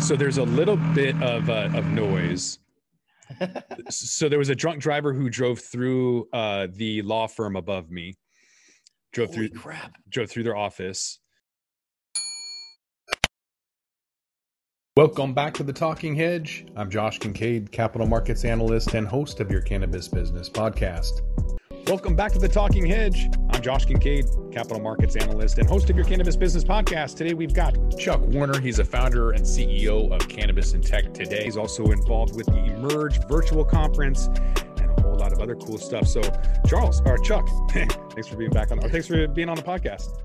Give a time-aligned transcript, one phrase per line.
[0.00, 2.58] So there's a little bit of uh, of noise.
[3.90, 8.14] so there was a drunk driver who drove through uh, the law firm above me.
[9.12, 9.92] Drove Holy through crap.
[10.08, 11.20] drove through their office.
[14.96, 16.66] Welcome back to the Talking Hedge.
[16.76, 21.20] I'm Josh Kincaid, capital markets analyst and host of your cannabis business podcast.
[21.90, 23.28] Welcome back to the Talking Hedge.
[23.50, 27.16] I'm Josh Kincaid, capital markets analyst and host of your cannabis business podcast.
[27.16, 28.60] Today we've got Chuck Warner.
[28.60, 31.42] He's a founder and CEO of Cannabis and Tech Today.
[31.42, 35.78] He's also involved with the Emerge virtual conference and a whole lot of other cool
[35.78, 36.06] stuff.
[36.06, 36.20] So,
[36.64, 38.78] Charles or Chuck, thanks for being back on.
[38.78, 40.16] Or thanks for being on the podcast.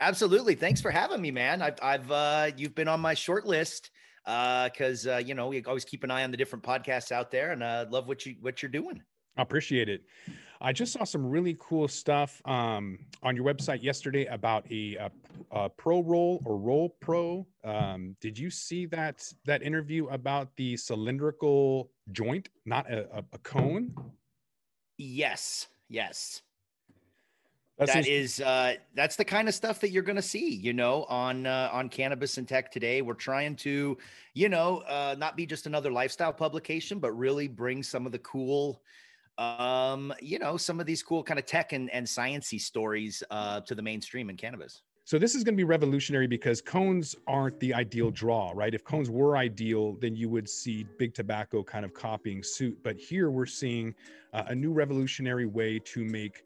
[0.00, 0.54] Absolutely.
[0.54, 1.60] Thanks for having me, man.
[1.60, 3.90] I've, I've, uh, you've been on my short list
[4.24, 7.52] because, uh, you know, we always keep an eye on the different podcasts out there
[7.52, 9.02] and uh, love what you, what you're doing.
[9.36, 10.02] I appreciate it.
[10.64, 15.10] I just saw some really cool stuff um, on your website yesterday about a, a,
[15.50, 17.46] a pro roll or roll pro.
[17.64, 23.94] Um, did you see that that interview about the cylindrical joint, not a, a, cone?
[24.96, 25.66] Yes.
[25.90, 26.40] Yes.
[27.76, 30.72] That That is, uh, that's the kind of stuff that you're going to see, you
[30.72, 33.02] know, on uh, on cannabis and tech today.
[33.02, 33.98] We're trying to,
[34.32, 38.20] you know, uh, not be just another lifestyle publication, but really bring some of the
[38.20, 38.80] cool,
[39.38, 43.60] um, you know, some of these cool kind of tech and and sciency stories uh,
[43.60, 44.82] to the mainstream in cannabis.
[45.06, 48.72] So this is going to be revolutionary because cones aren't the ideal draw, right?
[48.72, 52.78] If cones were ideal, then you would see big tobacco kind of copying suit.
[52.82, 53.94] But here we're seeing
[54.32, 56.44] uh, a new revolutionary way to make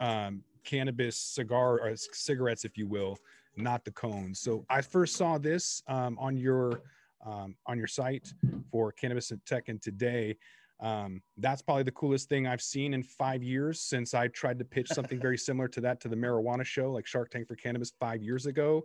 [0.00, 3.16] um, cannabis cigar or cigarettes, if you will,
[3.56, 4.38] not the cones.
[4.38, 6.82] So I first saw this um, on your
[7.24, 8.34] um, on your site
[8.70, 10.36] for cannabis and tech and today.
[10.80, 14.64] Um, that's probably the coolest thing I've seen in five years since I tried to
[14.64, 17.92] pitch something very similar to that to the marijuana show, like Shark Tank for Cannabis
[17.98, 18.82] five years ago.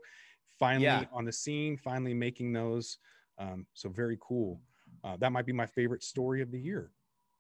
[0.60, 1.06] Finally Yeah.
[1.12, 2.98] on the scene, finally making those.
[3.38, 4.62] Um, so very cool.
[5.04, 6.92] Uh, that might be my favorite story of the year.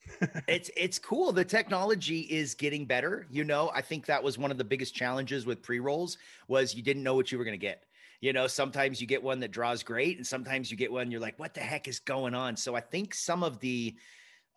[0.47, 4.49] it's it's cool the technology is getting better you know i think that was one
[4.49, 6.17] of the biggest challenges with pre-rolls
[6.47, 7.83] was you didn't know what you were going to get
[8.21, 11.19] you know sometimes you get one that draws great and sometimes you get one you're
[11.19, 13.93] like what the heck is going on so i think some of the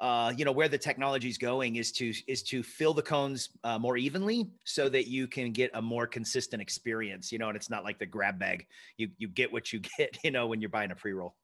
[0.03, 3.51] uh, you know where the technology is going is to is to fill the cones
[3.65, 7.57] uh, more evenly so that you can get a more consistent experience you know and
[7.57, 8.67] it's not like the grab bag
[8.99, 11.35] you you get what you get you know when you're buying a pre-roll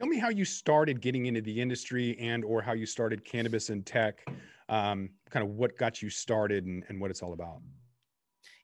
[0.00, 3.70] Tell me how you started getting into the industry and or how you started cannabis
[3.70, 4.26] and tech.
[4.68, 7.60] Um, kind of what got you started and, and what it's all about.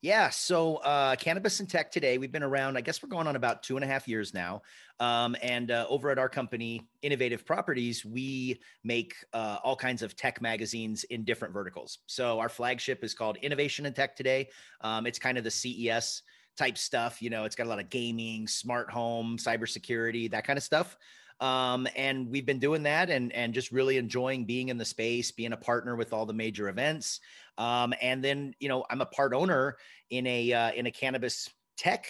[0.02, 0.30] Yeah.
[0.30, 3.62] So, uh, cannabis and tech today, we've been around, I guess we're going on about
[3.62, 4.62] two and a half years now.
[4.98, 10.16] Um, and uh, over at our company, Innovative Properties, we make uh, all kinds of
[10.16, 11.98] tech magazines in different verticals.
[12.06, 14.48] So, our flagship is called Innovation and Tech Today.
[14.80, 16.22] Um, it's kind of the CES
[16.56, 17.20] type stuff.
[17.20, 20.96] You know, it's got a lot of gaming, smart home, cybersecurity, that kind of stuff.
[21.40, 25.30] Um, and we've been doing that and, and just really enjoying being in the space,
[25.30, 27.20] being a partner with all the major events.
[27.56, 29.76] Um, and then, you know, I'm a part owner
[30.10, 32.06] in a uh, in a cannabis tech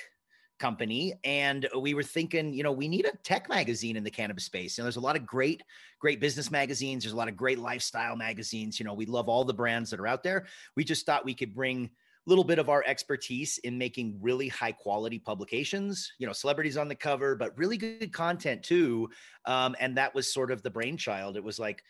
[0.58, 4.44] company, and we were thinking, you know, we need a tech magazine in the cannabis
[4.44, 4.78] space.
[4.78, 5.62] and there's a lot of great
[5.98, 7.02] great business magazines.
[7.02, 8.78] There's a lot of great lifestyle magazines.
[8.78, 10.46] You know, we love all the brands that are out there.
[10.76, 11.90] We just thought we could bring
[12.26, 16.86] little bit of our expertise in making really high quality publications you know celebrities on
[16.86, 19.08] the cover but really good content too
[19.46, 21.36] um, and that was sort of the brainchild.
[21.36, 21.82] It was like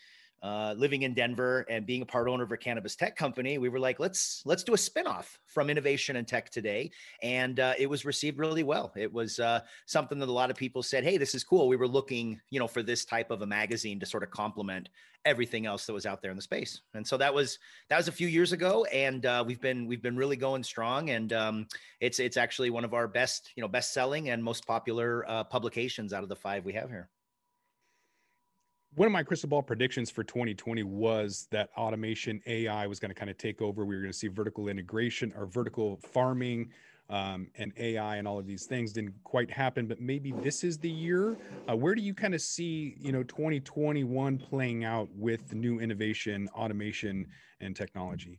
[0.43, 3.69] uh, living in Denver and being a part owner of a cannabis tech company, we
[3.69, 6.91] were like, let's let's do a spinoff from Innovation and Tech today,
[7.23, 8.93] and uh, it was received really well.
[8.97, 11.77] It was uh, something that a lot of people said, "Hey, this is cool." We
[11.77, 14.89] were looking, you know, for this type of a magazine to sort of complement
[15.27, 17.59] everything else that was out there in the space, and so that was
[17.91, 21.11] that was a few years ago, and uh, we've been we've been really going strong,
[21.11, 21.67] and um,
[22.00, 25.45] it's it's actually one of our best, you know, best selling and most popular uh,
[25.45, 27.11] publications out of the five we have here.
[28.95, 33.15] One of my crystal ball predictions for 2020 was that automation AI was going to
[33.15, 33.84] kind of take over.
[33.84, 36.71] We were going to see vertical integration or vertical farming
[37.09, 40.79] um, and AI and all of these things didn't quite happen, but maybe this is
[40.79, 41.37] the year.
[41.69, 46.49] Uh, where do you kind of see, you know, 2021 playing out with new innovation,
[46.55, 47.26] automation,
[47.61, 48.38] and technology?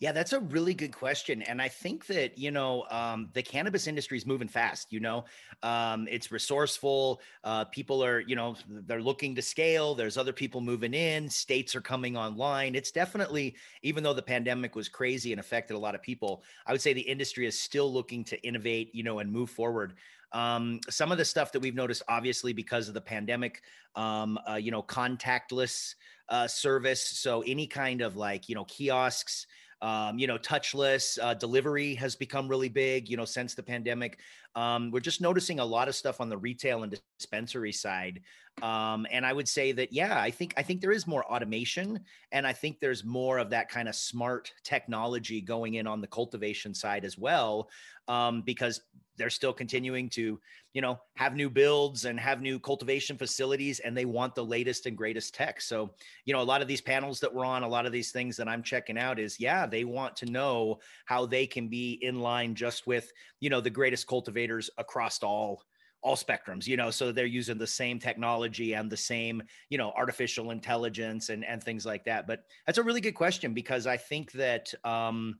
[0.00, 1.42] Yeah, that's a really good question.
[1.42, 5.24] And I think that, you know, um, the cannabis industry is moving fast, you know,
[5.64, 7.20] um, it's resourceful.
[7.42, 9.96] Uh, people are, you know, they're looking to scale.
[9.96, 12.76] There's other people moving in, states are coming online.
[12.76, 16.70] It's definitely, even though the pandemic was crazy and affected a lot of people, I
[16.70, 19.94] would say the industry is still looking to innovate, you know, and move forward.
[20.30, 23.62] Um, some of the stuff that we've noticed, obviously, because of the pandemic,
[23.96, 25.96] um, uh, you know, contactless
[26.28, 27.02] uh, service.
[27.02, 29.46] So any kind of like, you know, kiosks,
[29.80, 33.08] Um, you know, touchless uh, delivery has become really big.
[33.08, 34.18] You know, since the pandemic,
[34.54, 38.22] um, we're just noticing a lot of stuff on the retail and dispensary side.
[38.62, 42.00] Um, and I would say that, yeah, I think I think there is more automation,
[42.32, 46.08] and I think there's more of that kind of smart technology going in on the
[46.08, 47.68] cultivation side as well,
[48.08, 48.80] um, because
[49.18, 50.40] they're still continuing to
[50.72, 54.86] you know have new builds and have new cultivation facilities and they want the latest
[54.86, 55.60] and greatest tech.
[55.60, 55.90] So
[56.24, 58.36] you know a lot of these panels that we're on a lot of these things
[58.36, 62.20] that i'm checking out is yeah they want to know how they can be in
[62.20, 63.10] line just with
[63.40, 65.62] you know the greatest cultivators across all
[66.02, 69.92] all spectrums you know so they're using the same technology and the same you know
[69.96, 72.26] artificial intelligence and and things like that.
[72.26, 75.38] But that's a really good question because i think that um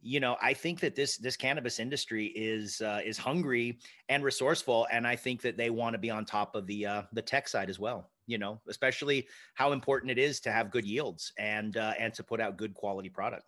[0.00, 3.78] you know i think that this this cannabis industry is uh, is hungry
[4.08, 7.02] and resourceful and i think that they want to be on top of the uh,
[7.12, 10.84] the tech side as well you know especially how important it is to have good
[10.84, 13.44] yields and uh, and to put out good quality product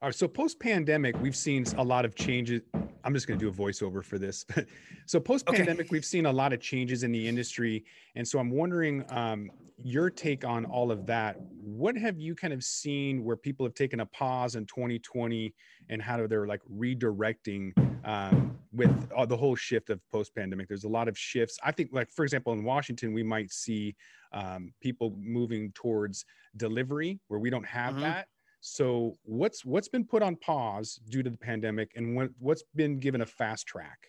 [0.00, 2.60] all right so post pandemic we've seen a lot of changes
[3.04, 4.44] i'm just going to do a voiceover for this
[5.06, 5.88] so post pandemic okay.
[5.90, 7.84] we've seen a lot of changes in the industry
[8.14, 9.50] and so i'm wondering um,
[9.82, 13.74] your take on all of that what have you kind of seen where people have
[13.74, 15.52] taken a pause in 2020
[15.88, 17.72] and how they're like redirecting
[18.04, 20.68] um, with uh, the whole shift of post pandemic.
[20.68, 21.58] There's a lot of shifts.
[21.62, 23.96] I think, like for example, in Washington, we might see
[24.32, 26.24] um, people moving towards
[26.56, 28.02] delivery where we don't have mm-hmm.
[28.02, 28.28] that.
[28.60, 32.98] So what's what's been put on pause due to the pandemic, and what what's been
[32.98, 34.08] given a fast track?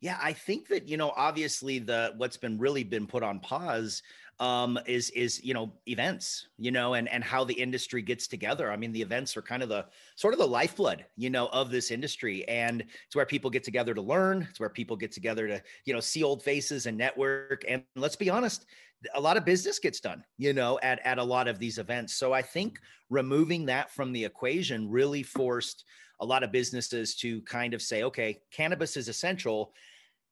[0.00, 4.02] Yeah, I think that you know, obviously, the what's been really been put on pause
[4.42, 8.72] um, is is you know events, you know, and and how the industry gets together.
[8.72, 9.86] I mean, the events are kind of the
[10.16, 13.94] sort of the lifeblood, you know, of this industry, and it's where people get together
[13.94, 14.48] to learn.
[14.50, 17.64] It's where people get together to you know see old faces and network.
[17.68, 18.66] And let's be honest,
[19.14, 22.14] a lot of business gets done, you know, at at a lot of these events.
[22.14, 22.80] So I think
[23.10, 25.84] removing that from the equation really forced
[26.18, 29.72] a lot of businesses to kind of say, okay, cannabis is essential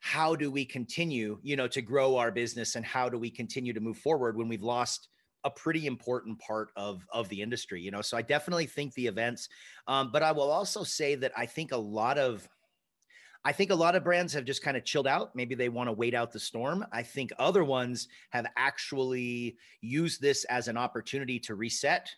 [0.00, 3.73] how do we continue you know to grow our business and how do we continue
[3.73, 5.08] to move forward when we've lost
[5.44, 9.06] a pretty important part of of the industry you know so i definitely think the
[9.06, 9.49] events
[9.87, 12.49] um, but i will also say that i think a lot of
[13.43, 15.35] I think a lot of brands have just kind of chilled out.
[15.35, 16.85] Maybe they want to wait out the storm.
[16.93, 22.11] I think other ones have actually used this as an opportunity to reset,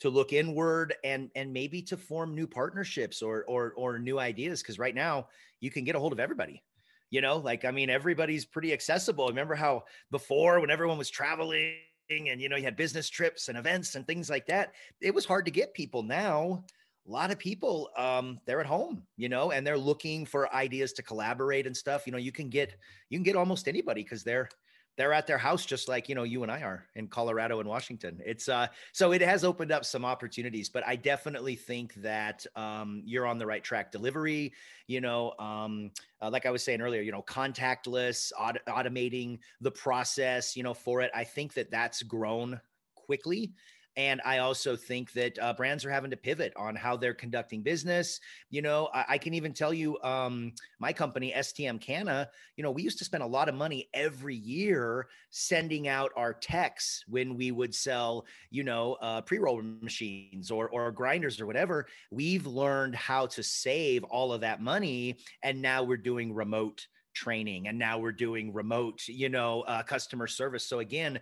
[0.00, 4.62] to look inward and and maybe to form new partnerships or or or new ideas
[4.62, 5.28] because right now
[5.60, 6.62] you can get a hold of everybody
[7.10, 9.28] you know like i mean everybody's pretty accessible.
[9.28, 11.74] Remember how before when everyone was traveling
[12.10, 15.24] and you know you had business trips and events and things like that it was
[15.26, 16.02] hard to get people.
[16.02, 16.64] Now
[17.06, 20.92] a lot of people um they're at home you know and they're looking for ideas
[20.94, 22.06] to collaborate and stuff.
[22.06, 22.76] You know you can get
[23.10, 24.48] you can get almost anybody because they're
[24.98, 27.68] they're at their house just like you know you and I are in Colorado and
[27.68, 28.20] Washington.
[28.26, 33.02] It's uh so it has opened up some opportunities, but I definitely think that um,
[33.06, 33.92] you're on the right track.
[33.92, 34.52] Delivery,
[34.88, 39.70] you know, um, uh, like I was saying earlier, you know, contactless, aut- automating the
[39.70, 41.12] process, you know, for it.
[41.14, 42.60] I think that that's grown
[42.96, 43.52] quickly
[43.98, 47.62] and I also think that uh, brands are having to pivot on how they're conducting
[47.62, 48.20] business.
[48.48, 52.70] You know, I, I can even tell you, um, my company, STM Canna, you know,
[52.70, 57.36] we used to spend a lot of money every year sending out our techs when
[57.36, 61.88] we would sell, you know, uh, pre roll machines or, or grinders or whatever.
[62.12, 65.16] We've learned how to save all of that money.
[65.42, 70.28] And now we're doing remote training and now we're doing remote you know uh, customer
[70.28, 71.18] service so again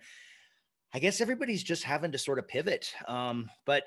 [0.95, 2.93] I guess everybody's just having to sort of pivot.
[3.07, 3.85] Um, but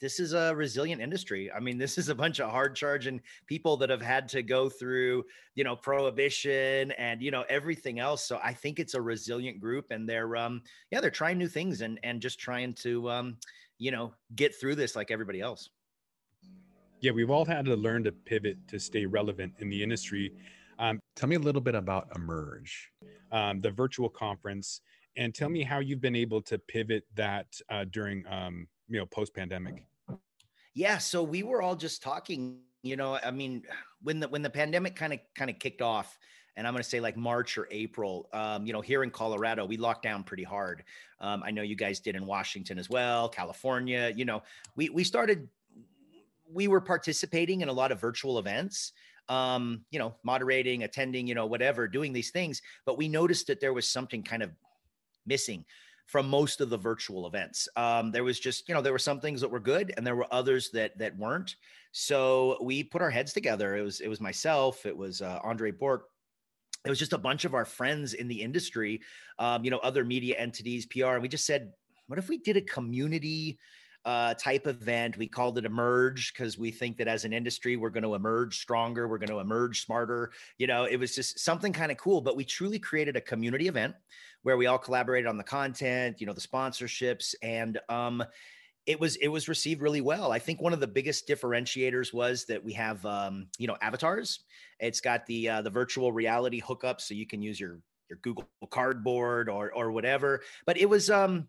[0.00, 1.50] this is a resilient industry.
[1.50, 4.68] I mean, this is a bunch of hard charging people that have had to go
[4.68, 5.24] through,
[5.54, 8.26] you know, prohibition and you know everything else.
[8.26, 11.80] So I think it's a resilient group, and they're, um, yeah, they're trying new things
[11.80, 13.38] and and just trying to, um,
[13.78, 15.70] you know, get through this like everybody else.
[17.00, 20.32] Yeah, we've all had to learn to pivot to stay relevant in the industry.
[20.78, 22.90] Um, Tell me a little bit about Emerge,
[23.32, 24.82] um, the virtual conference
[25.16, 29.06] and tell me how you've been able to pivot that uh, during um, you know
[29.06, 29.84] post pandemic
[30.74, 33.62] yeah so we were all just talking you know i mean
[34.02, 36.18] when the when the pandemic kind of kind of kicked off
[36.56, 39.64] and i'm going to say like march or april um, you know here in colorado
[39.64, 40.84] we locked down pretty hard
[41.20, 44.42] um, i know you guys did in washington as well california you know
[44.76, 45.48] we we started
[46.52, 48.92] we were participating in a lot of virtual events
[49.28, 52.62] um, you know, moderating, attending, you know, whatever, doing these things.
[52.84, 54.50] But we noticed that there was something kind of
[55.26, 55.64] missing
[56.06, 57.68] from most of the virtual events.
[57.76, 60.14] Um, there was just, you know, there were some things that were good and there
[60.14, 61.56] were others that that weren't.
[61.92, 63.76] So we put our heads together.
[63.76, 66.08] It was it was myself, it was uh, Andre Bourque,
[66.86, 69.00] it was just a bunch of our friends in the industry,
[69.38, 71.72] um, you know, other media entities, PR, and we just said,
[72.06, 73.58] what if we did a community
[74.06, 75.18] uh, type event.
[75.18, 78.60] We called it Emerge because we think that as an industry, we're going to emerge
[78.60, 80.30] stronger, we're going to emerge smarter.
[80.58, 83.66] You know, it was just something kind of cool, but we truly created a community
[83.66, 83.96] event
[84.44, 88.22] where we all collaborated on the content, you know, the sponsorships, and um,
[88.86, 90.30] it was it was received really well.
[90.30, 94.44] I think one of the biggest differentiators was that we have um, you know avatars.
[94.78, 98.48] It's got the uh, the virtual reality hookup, so you can use your your Google
[98.70, 100.42] Cardboard or or whatever.
[100.64, 101.48] But it was um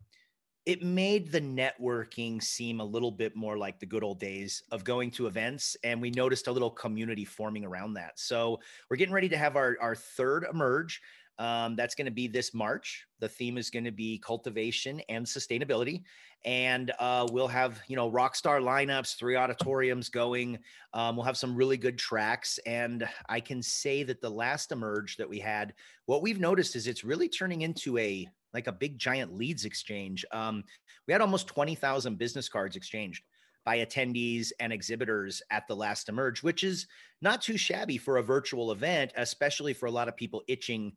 [0.68, 4.84] it made the networking seem a little bit more like the good old days of
[4.84, 8.60] going to events and we noticed a little community forming around that so
[8.90, 11.02] we're getting ready to have our, our third emerge
[11.40, 13.06] um, that's going to be this March.
[13.20, 16.04] The theme is going to be cultivation and sustainability,
[16.46, 20.58] and uh, we'll have you know rock star lineups, three auditoriums going.
[20.94, 25.18] Um, we'll have some really good tracks, and I can say that the last emerge
[25.18, 25.74] that we had,
[26.08, 30.26] what we've noticed is it's really turning into a like a big giant leads exchange.
[30.32, 30.64] Um,
[31.08, 33.24] we had almost twenty thousand business cards exchanged
[33.66, 36.88] by attendees and exhibitors at the last emerge, which is
[37.22, 40.94] not too shabby for a virtual event, especially for a lot of people itching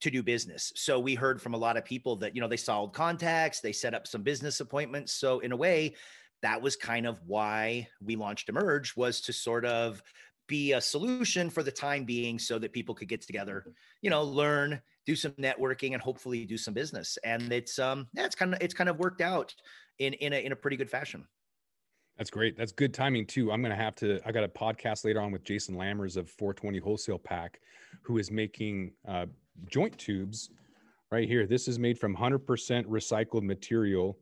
[0.00, 0.72] to do business.
[0.76, 3.72] So we heard from a lot of people that, you know, they solved contacts, they
[3.72, 5.14] set up some business appointments.
[5.14, 5.96] So in a way,
[6.42, 10.02] that was kind of why we launched Emerge was to sort of
[10.46, 13.64] be a solution for the time being so that people could get together,
[14.02, 17.18] you know, learn, do some networking and hopefully do some business.
[17.24, 19.54] And it's um yeah, it's kind of it's kind of worked out
[19.98, 21.26] in in a in a pretty good fashion.
[22.16, 22.56] That's great.
[22.56, 23.52] That's good timing too.
[23.52, 24.20] I'm going to have to.
[24.24, 27.60] I got a podcast later on with Jason Lammers of 420 Wholesale Pack,
[28.02, 29.26] who is making uh,
[29.68, 30.50] joint tubes
[31.10, 31.46] right here.
[31.46, 32.40] This is made from 100%
[32.86, 34.18] recycled material.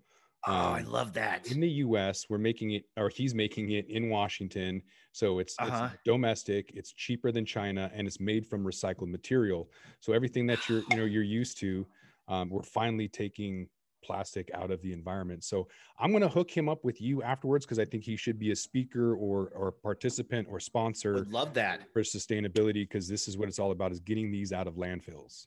[0.47, 1.51] Oh, um, I love that.
[1.51, 4.83] In the US, we're making it, or he's making it in Washington.
[5.13, 5.91] So it's, uh-huh.
[5.93, 9.71] it's domestic, it's cheaper than China, and it's made from recycled material.
[10.01, 11.87] So everything that you're, you know, you're used to,
[12.29, 13.69] um, we're finally taking
[14.05, 15.43] plastic out of the environment.
[15.43, 15.67] So
[15.99, 18.51] I'm going to hook him up with you afterwards because I think he should be
[18.51, 21.15] a speaker or or participant or sponsor.
[21.15, 24.53] Would love that for sustainability because this is what it's all about: is getting these
[24.53, 25.47] out of landfills.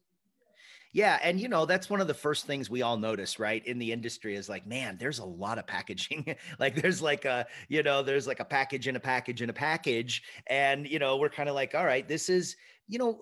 [0.94, 3.78] Yeah, and you know that's one of the first things we all notice, right, in
[3.78, 6.36] the industry is like, man, there's a lot of packaging.
[6.60, 9.54] like there's like a, you know, there's like a package in a package in a
[9.54, 12.56] package, and you know, we're kind of like, all right, this is,
[12.88, 13.20] you know,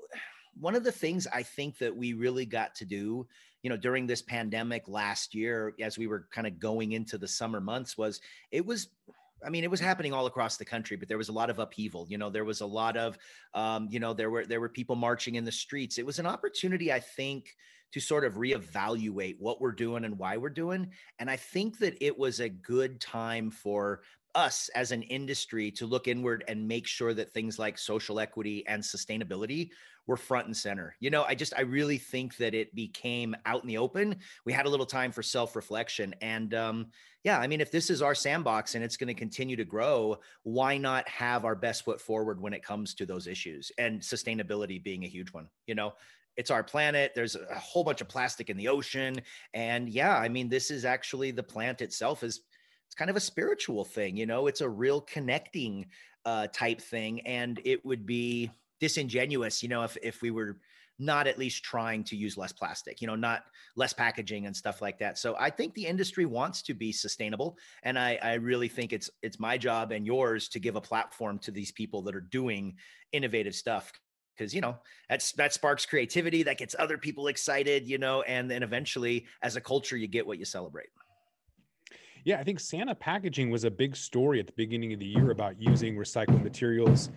[0.59, 3.27] one of the things I think that we really got to do
[3.61, 7.27] you know during this pandemic last year as we were kind of going into the
[7.27, 8.89] summer months was it was
[9.45, 11.59] I mean, it was happening all across the country, but there was a lot of
[11.59, 12.05] upheaval.
[12.09, 13.17] You know, there was a lot of,
[13.53, 15.97] um, you know, there were there were people marching in the streets.
[15.97, 17.53] It was an opportunity, I think,
[17.91, 20.91] to sort of reevaluate what we're doing and why we're doing.
[21.19, 24.01] And I think that it was a good time for
[24.35, 28.65] us as an industry to look inward and make sure that things like social equity
[28.67, 29.69] and sustainability
[30.07, 30.95] were front and center.
[30.99, 34.17] You know, I just I really think that it became out in the open.
[34.45, 36.87] We had a little time for self-reflection and um
[37.23, 40.17] yeah, I mean if this is our sandbox and it's going to continue to grow,
[40.43, 44.83] why not have our best foot forward when it comes to those issues and sustainability
[44.83, 45.93] being a huge one, you know?
[46.37, 47.13] It's our planet.
[47.15, 49.21] There's a whole bunch of plastic in the ocean
[49.53, 52.41] and yeah, I mean this is actually the plant itself is
[52.87, 55.87] it's kind of a spiritual thing, you know, it's a real connecting
[56.25, 57.21] uh, type thing.
[57.21, 60.57] And it would be disingenuous, you know, if if we were
[60.97, 63.43] not at least trying to use less plastic, you know, not
[63.75, 65.17] less packaging and stuff like that.
[65.17, 69.09] So I think the industry wants to be sustainable, and I, I really think it's
[69.21, 72.75] it's my job and yours to give a platform to these people that are doing
[73.11, 73.91] innovative stuff
[74.37, 74.75] because you know
[75.09, 79.55] that's that sparks creativity that gets other people excited you know and then eventually as
[79.55, 80.89] a culture you get what you celebrate
[82.25, 85.31] yeah i think Sana packaging was a big story at the beginning of the year
[85.31, 87.09] about using recycled materials.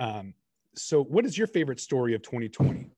[0.00, 0.34] Um,
[0.74, 2.90] so what is your favorite story of 2020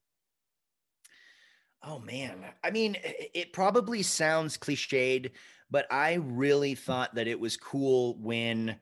[1.82, 2.44] oh man.
[2.64, 5.30] I mean it probably sounds cliched
[5.70, 8.76] but i really thought that it was cool when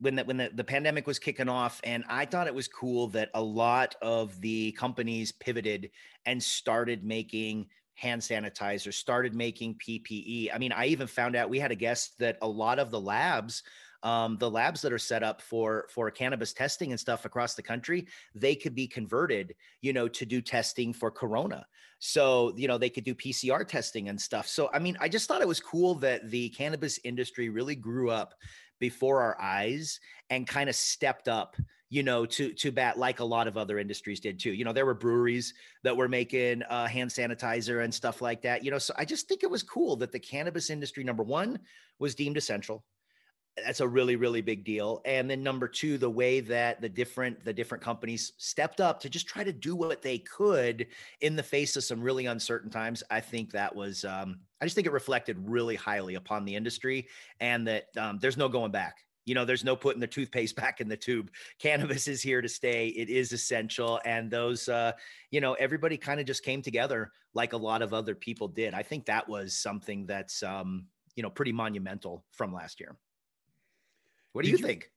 [0.00, 3.06] when the, when the, the pandemic was kicking off and i thought it was cool
[3.08, 5.90] that a lot of the companies pivoted
[6.26, 11.58] and started making hand sanitizer started making ppe i mean i even found out we
[11.58, 13.62] had a guest that a lot of the labs
[14.04, 17.62] um, the labs that are set up for for cannabis testing and stuff across the
[17.62, 21.66] country they could be converted you know to do testing for corona.
[22.00, 24.46] So you know they could do pcr testing and stuff.
[24.46, 28.10] So i mean i just thought it was cool that the cannabis industry really grew
[28.10, 28.34] up
[28.78, 31.56] before our eyes and kind of stepped up
[31.94, 34.52] you know to to bat like a lot of other industries did too.
[34.52, 38.64] You know there were breweries that were making uh, hand sanitizer and stuff like that
[38.64, 41.60] you know so i just think it was cool that the cannabis industry number one
[42.00, 42.84] was deemed essential.
[43.56, 45.02] That's a really really big deal.
[45.04, 49.08] And then number two the way that the different the different companies stepped up to
[49.08, 50.88] just try to do what they could
[51.20, 54.74] in the face of some really uncertain times i think that was um, i just
[54.74, 57.06] think it reflected really highly upon the industry
[57.38, 60.80] and that um, there's no going back you know there's no putting the toothpaste back
[60.80, 64.92] in the tube cannabis is here to stay it is essential and those uh
[65.30, 68.74] you know everybody kind of just came together like a lot of other people did
[68.74, 72.96] i think that was something that's um you know pretty monumental from last year
[74.34, 74.90] what do you, you think?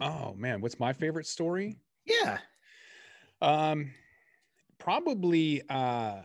[0.00, 1.76] Oh man, what's my favorite story?
[2.06, 2.38] Yeah.
[3.42, 3.90] Um
[4.78, 6.22] probably uh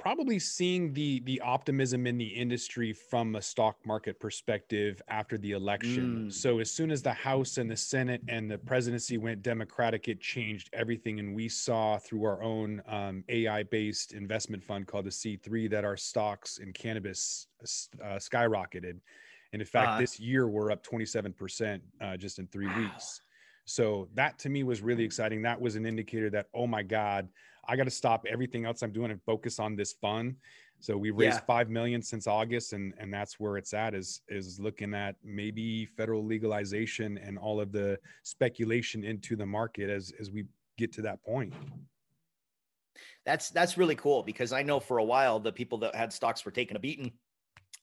[0.00, 5.52] probably seeing the the optimism in the industry from a stock market perspective after the
[5.52, 6.26] election.
[6.26, 6.32] Mm.
[6.32, 10.20] So as soon as the House and the Senate and the presidency went Democratic, it
[10.20, 15.70] changed everything, and we saw through our own um, AI-based investment fund called the C3
[15.70, 17.46] that our stocks in cannabis
[18.02, 18.96] uh, skyrocketed.
[19.52, 22.78] And in fact, uh, this year we're up 27% uh, just in three wow.
[22.78, 23.20] weeks.
[23.66, 25.42] So that to me was really exciting.
[25.42, 27.28] That was an indicator that, oh my God,
[27.68, 30.36] I got to stop everything else I'm doing and focus on this fund.
[30.80, 31.44] So we raised yeah.
[31.46, 33.94] five million since August, and and that's where it's at.
[33.94, 39.90] Is is looking at maybe federal legalization and all of the speculation into the market
[39.90, 40.46] as as we
[40.78, 41.52] get to that point.
[43.26, 46.44] That's that's really cool because I know for a while the people that had stocks
[46.44, 47.12] were taking a beating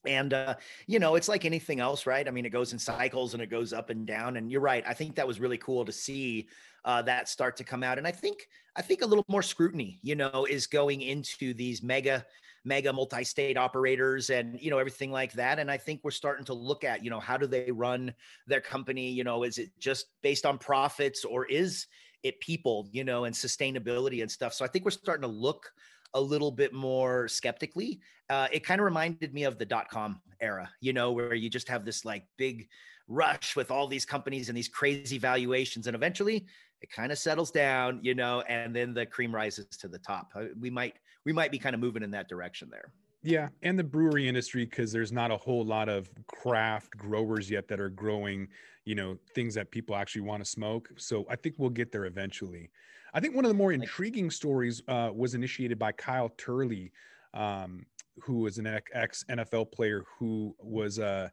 [0.06, 0.56] and uh,
[0.88, 2.28] you know, it's like anything else, right?
[2.28, 4.38] I mean, it goes in cycles and it goes up and down.
[4.38, 4.84] And you're right.
[4.88, 6.48] I think that was really cool to see
[6.88, 7.98] uh, that start to come out.
[7.98, 11.84] And I think I think a little more scrutiny, you know, is going into these
[11.84, 12.26] mega
[12.66, 16.54] mega multi-state operators and you know everything like that and i think we're starting to
[16.54, 18.14] look at you know how do they run
[18.46, 21.86] their company you know is it just based on profits or is
[22.24, 25.72] it people you know and sustainability and stuff so i think we're starting to look
[26.14, 28.00] a little bit more skeptically.
[28.30, 31.50] Uh, it kind of reminded me of the dot com era, you know, where you
[31.50, 32.68] just have this like big
[33.08, 35.88] rush with all these companies and these crazy valuations.
[35.88, 36.46] And eventually
[36.82, 40.32] it kind of settles down, you know, and then the cream rises to the top.
[40.36, 42.92] Uh, we might, we might be kind of moving in that direction there.
[43.24, 47.68] Yeah, and the brewery industry because there's not a whole lot of craft growers yet
[47.68, 48.48] that are growing,
[48.86, 50.90] you know, things that people actually want to smoke.
[50.98, 52.70] So I think we'll get there eventually.
[53.14, 56.92] I think one of the more intriguing stories uh, was initiated by Kyle Turley,
[57.34, 57.86] um,
[58.22, 61.30] who was an ex NFL player who was uh,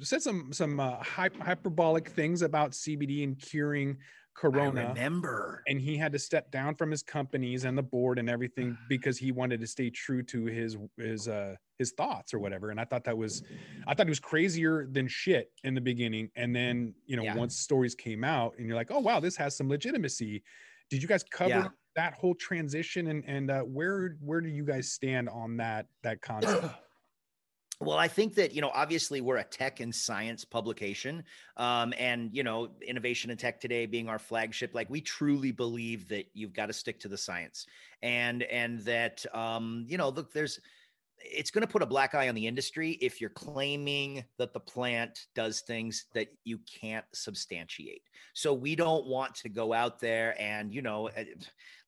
[0.00, 3.96] said some some uh, hyperbolic things about CBD and curing
[4.38, 5.62] corona I remember.
[5.66, 9.18] and he had to step down from his companies and the board and everything because
[9.18, 12.70] he wanted to stay true to his his uh his thoughts or whatever.
[12.70, 13.42] And i thought that was
[13.86, 16.30] i thought it was crazier than shit in the beginning.
[16.36, 17.34] And then you know yeah.
[17.34, 20.42] once stories came out and you're like oh wow this has some legitimacy.
[20.90, 21.68] Did you guys cover yeah.
[21.96, 23.08] that whole transition?
[23.08, 26.74] And and uh, where where do you guys stand on that that concept
[27.80, 31.22] Well, I think that, you know, obviously we're a tech and science publication.
[31.56, 36.08] Um, and, you know, innovation and tech today being our flagship, like we truly believe
[36.08, 37.66] that you've got to stick to the science
[38.02, 40.58] and, and that, um, you know, look, there's,
[41.20, 44.60] it's going to put a black eye on the industry if you're claiming that the
[44.60, 48.02] plant does things that you can't substantiate.
[48.34, 51.24] So we don't want to go out there and, you know, eh,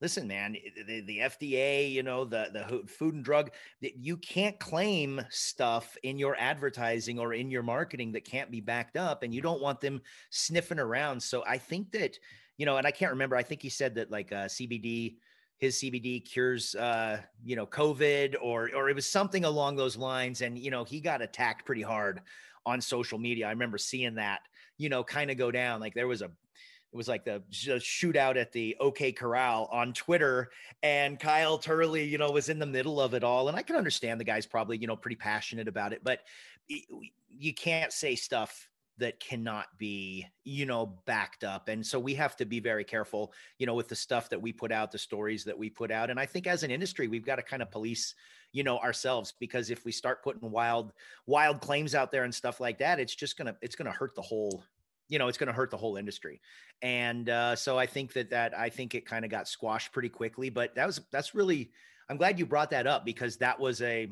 [0.01, 4.59] listen, man, eh, the, the FDA, you know, the, the food and drug, you can't
[4.59, 9.35] claim stuff in your advertising or in your marketing that can't be backed up and
[9.35, 11.23] you don't want them sniffing around.
[11.23, 12.19] So I think that,
[12.57, 15.17] you know, and I can't remember, I think he said that like uh, CBD,
[15.61, 20.41] his CBD cures, uh, you know, COVID or or it was something along those lines.
[20.41, 22.23] And you know, he got attacked pretty hard
[22.65, 23.47] on social media.
[23.47, 24.41] I remember seeing that,
[24.79, 25.79] you know, kind of go down.
[25.81, 30.51] Like there was a, it was like the shootout at the OK Corral on Twitter,
[30.83, 33.49] and Kyle Turley, you know, was in the middle of it all.
[33.49, 36.21] And I can understand the guy's probably, you know, pretty passionate about it, but
[36.69, 38.70] you can't say stuff
[39.01, 41.69] that cannot be you know backed up.
[41.69, 44.53] And so we have to be very careful you know with the stuff that we
[44.53, 46.11] put out the stories that we put out.
[46.11, 48.15] And i think as an industry we've got to kind of police
[48.53, 50.93] you know ourselves because if we start putting wild
[51.27, 54.23] wild claims out there and stuff like that it's just gonna it's gonna hurt the
[54.23, 54.65] whole
[55.11, 56.41] you know it's going to hurt the whole industry.
[56.83, 60.09] And uh, so i think that that i think it kind of got squashed pretty
[60.09, 61.71] quickly but that was that's really
[62.09, 64.09] i'm glad you brought that up because that was a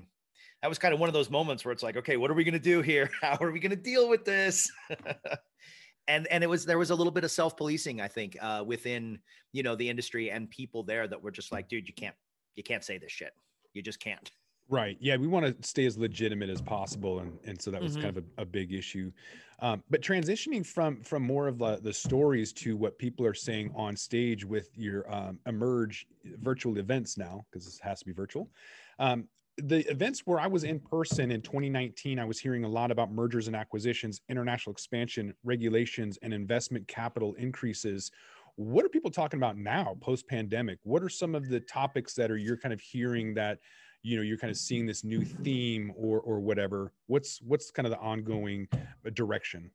[0.63, 2.45] that was kind of one of those moments where it's like, okay, what are we
[2.45, 3.11] going to do here?
[3.21, 4.71] How are we going to deal with this?
[6.09, 8.65] and and it was there was a little bit of self policing, I think, uh,
[8.67, 9.19] within
[9.53, 12.17] you know the industry and people there that were just like, dude, you can't
[12.57, 13.33] you can't say this shit.
[13.75, 14.31] You just can't.
[14.71, 14.99] Right.
[15.01, 15.17] Yeah.
[15.17, 17.21] We want to stay as legitimate as possible.
[17.21, 18.03] And, and so that was mm-hmm.
[18.03, 19.11] kind of a, a big issue.
[19.61, 23.73] Um, but transitioning from from more of the, the stories to what people are saying
[23.75, 26.07] on stage with your um, emerge
[26.43, 28.51] virtual events now, because this has to be virtual.
[28.99, 29.27] Um,
[29.59, 33.11] the events where I was in person in 2019, I was hearing a lot about
[33.11, 38.11] mergers and acquisitions, international expansion, regulations, and investment capital increases.
[38.57, 40.79] What are people talking about now, post pandemic?
[40.83, 43.59] What are some of the topics that are you're kind of hearing that
[44.03, 46.93] you know you're kind of seeing this new theme or or whatever?
[47.07, 49.71] What's what's kind of the ongoing uh, direction?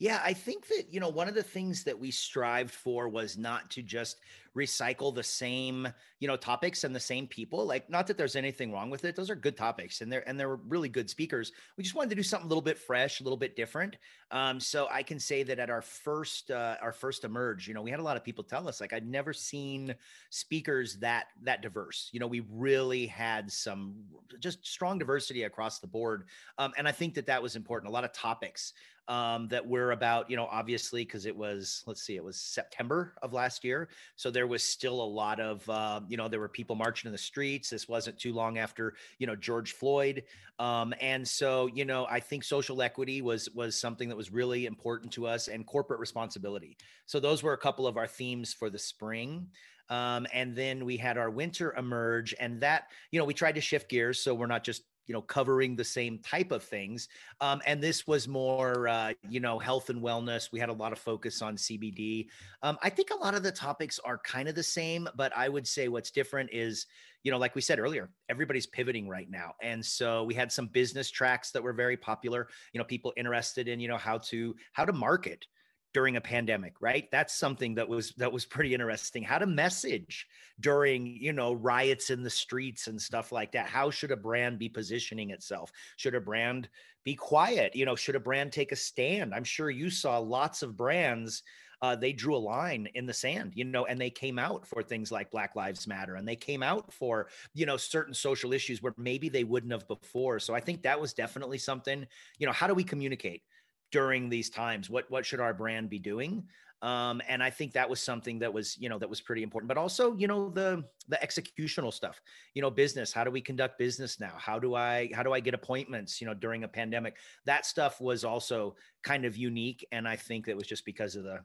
[0.00, 3.36] Yeah, I think that, you know, one of the things that we strived for was
[3.36, 4.20] not to just
[4.56, 5.88] recycle the same,
[6.20, 7.66] you know, topics and the same people.
[7.66, 9.16] Like, not that there's anything wrong with it.
[9.16, 11.50] Those are good topics and they're and they're really good speakers.
[11.76, 13.96] We just wanted to do something a little bit fresh, a little bit different.
[14.30, 17.82] Um, so I can say that at our first uh our first emerge, you know,
[17.82, 19.96] we had a lot of people tell us like I'd never seen
[20.30, 22.08] speakers that that diverse.
[22.12, 24.06] You know, we really had some
[24.38, 26.28] just strong diversity across the board.
[26.56, 27.90] Um, and I think that that was important.
[27.90, 28.72] A lot of topics
[29.08, 33.14] um, that were about, you know, obviously, because it was, let's see, it was September
[33.22, 33.88] of last year.
[34.16, 37.12] So there was still a lot of, uh, you know, there were people marching in
[37.12, 37.70] the streets.
[37.70, 40.24] This wasn't too long after, you know, George Floyd.
[40.58, 44.66] Um, and so, you know, I think social equity was was something that was really
[44.66, 46.76] important to us and corporate responsibility.
[47.06, 49.48] So those were a couple of our themes for the spring.
[49.90, 53.62] Um, and then we had our winter emerge, and that, you know, we tried to
[53.62, 54.22] shift gears.
[54.22, 57.08] So we're not just you know covering the same type of things
[57.40, 60.52] um, and this was more uh, you know health and wellness.
[60.52, 62.28] We had a lot of focus on cbd
[62.62, 65.48] um, i think a lot of the topics are kind of the same but i
[65.48, 66.86] would say what's different is
[67.24, 69.54] you know like we said earlier everybody's pivoting right now.
[69.62, 73.68] And so we had some business tracks that were very popular you know people interested
[73.68, 75.46] in you know how to how to market
[75.94, 77.08] during a pandemic right?
[77.10, 79.22] That's something that was that was pretty interesting.
[79.22, 80.26] How to message
[80.60, 83.66] during you know riots in the streets and stuff like that.
[83.66, 85.72] How should a brand be positioning itself?
[85.96, 86.68] Should a brand
[87.04, 87.74] be quiet?
[87.74, 89.34] You know should a brand take a stand?
[89.34, 91.42] I'm sure you saw lots of brands
[91.80, 94.82] uh, they drew a line in the sand, you know, and they came out for
[94.82, 98.82] things like Black Lives Matter and they came out for, you know, certain social issues
[98.82, 100.40] where maybe they wouldn't have before.
[100.40, 102.06] So I think that was definitely something,
[102.38, 103.42] you know, how do we communicate?
[103.90, 106.44] During these times what what should our brand be doing?
[106.80, 109.66] Um, and i think that was something that was you know that was pretty important
[109.66, 112.20] but also you know the the executional stuff
[112.54, 114.34] you know business how do we conduct business now?
[114.36, 117.16] How do i how do i get appointments you know during a pandemic?
[117.46, 121.24] That stuff was also kind of unique and i think that was just because of
[121.24, 121.40] the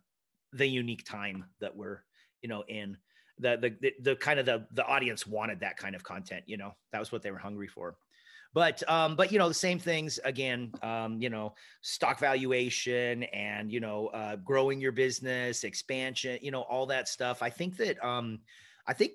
[0.53, 2.03] the unique time that we're
[2.43, 2.97] you know in.
[3.39, 6.57] The the the, the kind of the the audience wanted that kind of content you
[6.57, 6.75] know?
[6.91, 7.97] That was what they were hungry for
[8.53, 10.71] but um, but you know the same things again.
[10.81, 16.39] Um, you know, stock valuation and you know uh, growing your business, expansion.
[16.41, 17.41] You know all that stuff.
[17.41, 18.39] I think that um,
[18.87, 19.13] I think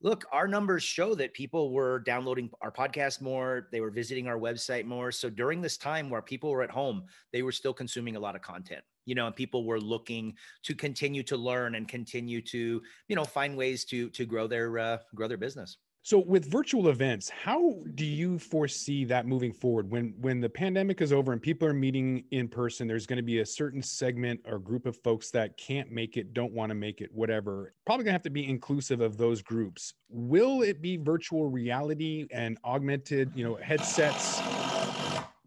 [0.00, 4.38] look, our numbers show that people were downloading our podcast more, they were visiting our
[4.38, 5.10] website more.
[5.12, 8.36] So during this time where people were at home, they were still consuming a lot
[8.36, 8.82] of content.
[9.04, 13.24] You know, and people were looking to continue to learn and continue to, you know,
[13.24, 15.78] find ways to to grow their uh, grow their business.
[16.06, 21.00] So with virtual events, how do you foresee that moving forward when when the pandemic
[21.00, 24.38] is over and people are meeting in person there's going to be a certain segment
[24.46, 27.74] or group of folks that can't make it, don't want to make it, whatever.
[27.86, 29.94] Probably going to have to be inclusive of those groups.
[30.08, 34.38] Will it be virtual reality and augmented, you know, headsets?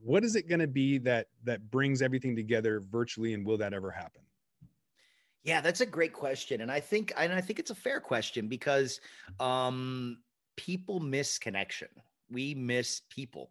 [0.03, 3.73] What is it going to be that that brings everything together virtually and will that
[3.73, 4.23] ever happen?
[5.45, 8.49] Yeah, that's a great question, and I think and I think it's a fair question
[8.49, 8.99] because
[9.39, 10.17] um,
[10.59, 11.87] people miss connection.
[12.29, 13.49] We miss people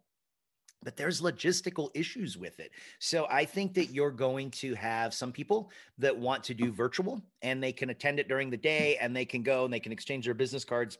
[0.83, 2.71] but there's logistical issues with it.
[2.99, 7.21] So I think that you're going to have some people that want to do virtual
[7.41, 9.91] and they can attend it during the day and they can go and they can
[9.91, 10.97] exchange their business cards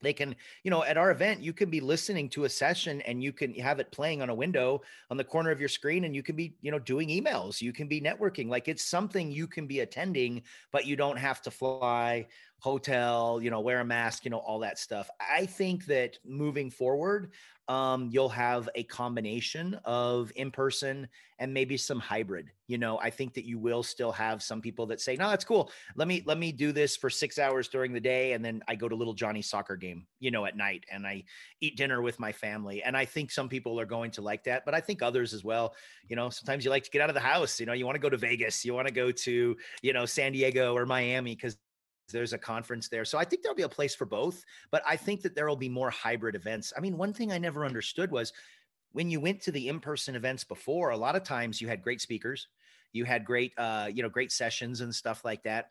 [0.00, 3.22] they can you know at our event you can be listening to a session and
[3.22, 6.14] you can have it playing on a window on the corner of your screen and
[6.14, 9.46] you can be you know doing emails you can be networking like it's something you
[9.46, 12.26] can be attending but you don't have to fly
[12.60, 16.70] hotel you know wear a mask you know all that stuff i think that moving
[16.70, 17.30] forward
[17.68, 21.06] um, you'll have a combination of in person
[21.38, 22.50] and maybe some hybrid.
[22.66, 25.44] You know, I think that you will still have some people that say, "No, that's
[25.44, 25.70] cool.
[25.94, 28.74] Let me let me do this for six hours during the day, and then I
[28.74, 31.24] go to little Johnny soccer game, you know, at night, and I
[31.60, 34.64] eat dinner with my family." And I think some people are going to like that,
[34.64, 35.74] but I think others as well.
[36.08, 37.60] You know, sometimes you like to get out of the house.
[37.60, 40.06] You know, you want to go to Vegas, you want to go to you know
[40.06, 41.58] San Diego or Miami because
[42.12, 43.04] there's a conference there.
[43.04, 45.56] So I think there'll be a place for both, but I think that there will
[45.56, 46.72] be more hybrid events.
[46.76, 48.32] I mean, one thing I never understood was
[48.92, 52.00] when you went to the in-person events before, a lot of times you had great
[52.00, 52.48] speakers,
[52.92, 55.70] you had great uh, you know, great sessions and stuff like that.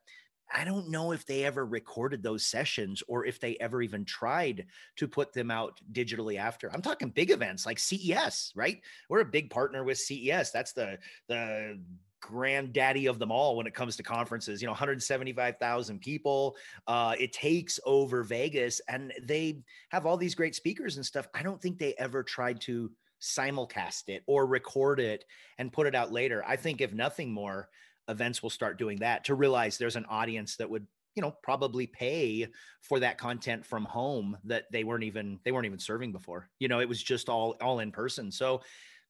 [0.53, 4.65] I don't know if they ever recorded those sessions or if they ever even tried
[4.95, 6.71] to put them out digitally after.
[6.73, 8.81] I'm talking big events like CES, right?
[9.09, 10.51] We're a big partner with CES.
[10.51, 11.79] That's the the
[12.21, 14.61] granddaddy of them all when it comes to conferences.
[14.61, 16.55] You know, 175,000 people.
[16.87, 21.27] Uh, it takes over Vegas, and they have all these great speakers and stuff.
[21.33, 25.25] I don't think they ever tried to simulcast it or record it
[25.57, 26.43] and put it out later.
[26.47, 27.69] I think if nothing more,
[28.07, 31.87] events will start doing that to realize there's an audience that would you know probably
[31.87, 32.47] pay
[32.81, 36.67] for that content from home that they weren't even they weren't even serving before you
[36.67, 38.61] know it was just all all in person so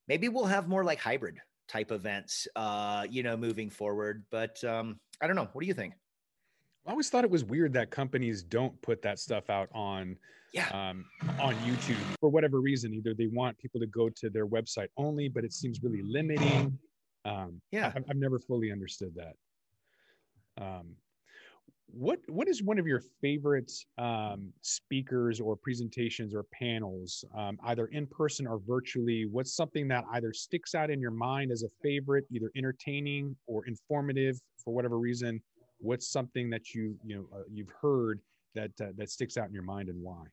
[0.08, 5.00] maybe we'll have more like hybrid type events uh you know moving forward but um
[5.22, 5.94] i don't know what do you think
[6.86, 10.16] I always thought it was weird that companies don't put that stuff out on
[10.54, 10.70] yeah.
[10.70, 11.06] um,
[11.40, 12.94] on YouTube for whatever reason.
[12.94, 16.80] Either they want people to go to their website only, but it seems really limiting.
[17.26, 20.64] Um, yeah, I, have never fully understood that.
[20.64, 20.96] Um,
[21.90, 27.88] what what is one of your favorite um, speakers or presentations or panels, um, either
[27.88, 29.26] in person or virtually?
[29.26, 33.66] What's something that either sticks out in your mind as a favorite, either entertaining or
[33.68, 35.42] informative for whatever reason?
[35.80, 38.20] What's something that you you know uh, you've heard
[38.56, 40.24] that uh, that sticks out in your mind and why?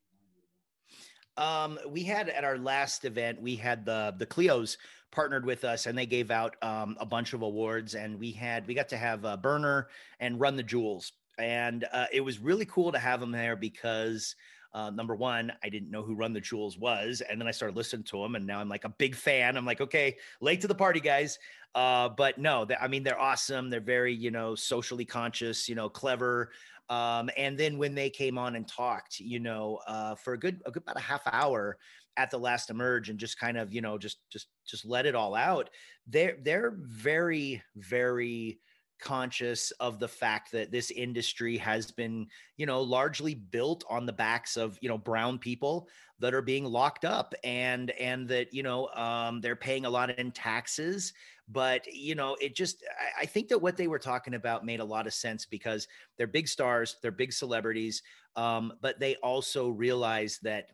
[1.36, 4.76] Um, we had at our last event, we had the the Clios
[5.12, 8.66] partnered with us, and they gave out um, a bunch of awards, and we had
[8.66, 9.88] we got to have uh, Burner
[10.20, 14.34] and Run the Jewels, and uh, it was really cool to have them there because.
[14.76, 17.76] Uh, number one, I didn't know who Run the Jewels was, and then I started
[17.76, 19.56] listening to them, and now I'm like a big fan.
[19.56, 21.38] I'm like, okay, late to the party, guys.
[21.76, 23.70] Uh, but no, I mean, they're awesome.
[23.70, 26.50] They're very, you know, socially conscious, you know, clever.
[26.88, 30.60] Um, and then when they came on and talked, you know, uh, for a good,
[30.66, 31.78] a good about a half hour
[32.16, 35.14] at the last emerge and just kind of, you know, just, just, just let it
[35.14, 35.70] all out.
[36.08, 38.58] They're, they're very, very,
[39.00, 42.26] conscious of the fact that this industry has been
[42.56, 45.88] you know largely built on the backs of you know brown people
[46.20, 50.10] that are being locked up and and that you know um, they're paying a lot
[50.18, 51.12] in taxes.
[51.46, 54.80] But you know it just I, I, think that what they were talking about made
[54.80, 58.02] a lot of sense because they're big stars they're big celebrities
[58.36, 60.70] um, but they also realize that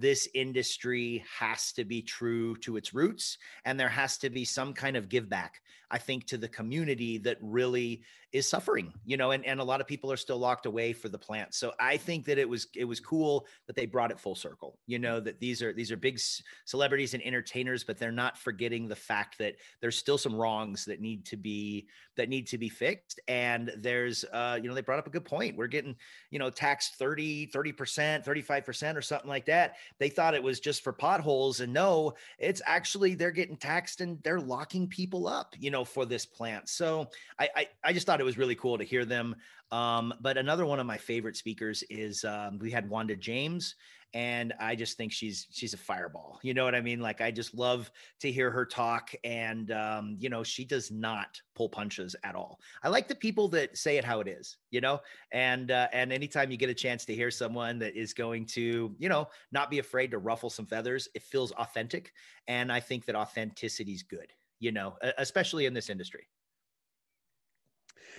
[0.00, 4.72] this industry has to be true to its roots and there has to be some
[4.72, 5.60] kind of give back
[5.90, 9.80] i think to the community that really is suffering you know and, and a lot
[9.80, 11.54] of people are still locked away for the plant.
[11.54, 14.78] So i think that it was it was cool that they brought it full circle
[14.86, 16.18] you know that these are these are big
[16.64, 21.00] celebrities and entertainers but they're not forgetting the fact that there's still some wrongs that
[21.00, 21.86] need to be
[22.20, 23.18] that need to be fixed.
[23.28, 25.56] And there's uh you know they brought up a good point.
[25.56, 25.96] We're getting
[26.30, 29.76] you know taxed 30 30% 35% or something like that.
[29.98, 34.18] They thought it was just for potholes and no it's actually they're getting taxed and
[34.22, 36.68] they're locking people up you know for this plant.
[36.68, 39.34] So i i, I just thought thought it was really cool to hear them.
[39.72, 43.76] Um, but another one of my favorite speakers is um, we had Wanda James,
[44.12, 46.38] and I just think she's she's a fireball.
[46.42, 47.00] You know what I mean?
[47.00, 51.40] Like I just love to hear her talk, and um, you know she does not
[51.54, 52.58] pull punches at all.
[52.82, 54.58] I like the people that say it how it is.
[54.70, 55.00] You know,
[55.32, 58.94] and uh, and anytime you get a chance to hear someone that is going to
[58.98, 62.12] you know not be afraid to ruffle some feathers, it feels authentic,
[62.48, 64.32] and I think that authenticity is good.
[64.58, 66.26] You know, especially in this industry.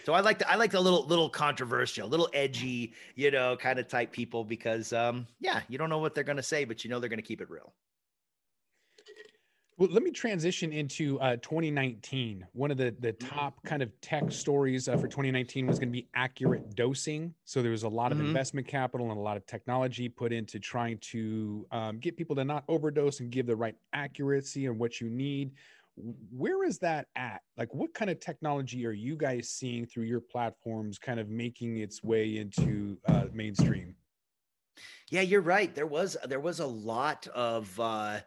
[0.04, 3.80] So I like the I like the little little controversial, little edgy, you know, kind
[3.80, 6.84] of type people because um yeah, you don't know what they're going to say, but
[6.84, 7.74] you know they're going to keep it real.
[9.82, 12.46] Well, let me transition into uh, 2019.
[12.54, 13.36] One of the the mm-hmm.
[13.36, 17.34] top kind of tech stories uh, for 2019 was going to be accurate dosing.
[17.46, 18.28] So there was a lot of mm-hmm.
[18.28, 22.44] investment capital and a lot of technology put into trying to um, get people to
[22.44, 25.52] not overdose and give the right accuracy and what you need
[25.96, 30.22] where is that at like what kind of technology are you guys seeing through your
[30.22, 33.96] platforms kind of making its way into uh, mainstream
[35.10, 38.20] yeah you're right there was there was a lot of uh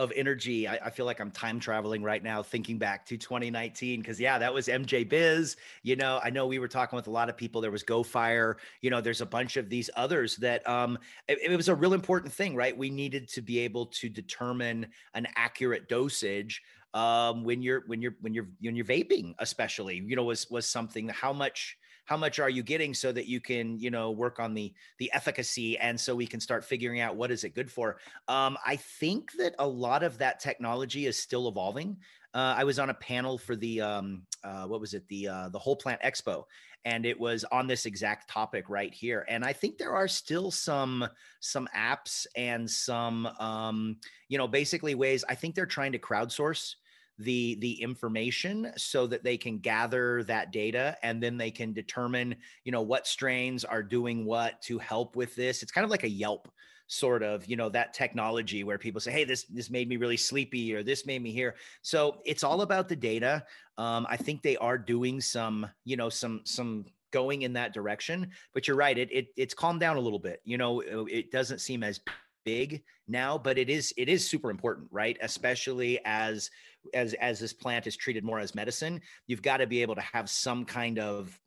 [0.00, 0.66] of energy.
[0.66, 4.02] I, I, feel like I'm time traveling right now, thinking back to 2019.
[4.02, 5.56] Cause yeah, that was MJ Biz.
[5.82, 7.60] You know, I know we were talking with a lot of people.
[7.60, 8.54] There was GoFire.
[8.80, 11.92] You know, there's a bunch of these others that um it, it was a real
[11.92, 12.74] important thing, right?
[12.74, 16.62] We needed to be able to determine an accurate dosage
[16.94, 20.66] um, when you're when you're when you're when you're vaping, especially, you know, was was
[20.66, 21.08] something.
[21.08, 21.76] How much
[22.06, 25.10] how much are you getting so that you can you know work on the the
[25.12, 27.98] efficacy and so we can start figuring out what is it good for?
[28.28, 31.96] Um, i think that a lot of that technology is still evolving.
[32.34, 35.06] Uh, i was on a panel for the um, uh, what was it?
[35.08, 36.44] The uh, the whole plant expo
[36.84, 39.24] and it was on this exact topic right here.
[39.28, 41.06] And i think there are still some
[41.40, 43.96] some apps and some um,
[44.28, 46.74] you know basically ways i think they're trying to crowdsource
[47.20, 52.34] the the information so that they can gather that data and then they can determine
[52.64, 55.62] you know what strains are doing what to help with this.
[55.62, 56.48] It's kind of like a yelp
[56.86, 60.16] sort of you know that technology where people say hey this this made me really
[60.16, 61.54] sleepy or this made me here.
[61.82, 63.44] So it's all about the data.
[63.78, 68.30] Um, i think they are doing some you know some some going in that direction
[68.52, 71.60] but you're right it, it it's calmed down a little bit you know it doesn't
[71.60, 71.98] seem as
[72.44, 75.18] big now but it is it is super important right?
[75.22, 76.50] Especially as
[76.94, 80.00] as as this plant is treated more as medicine you've got to be able to
[80.00, 81.38] have some kind of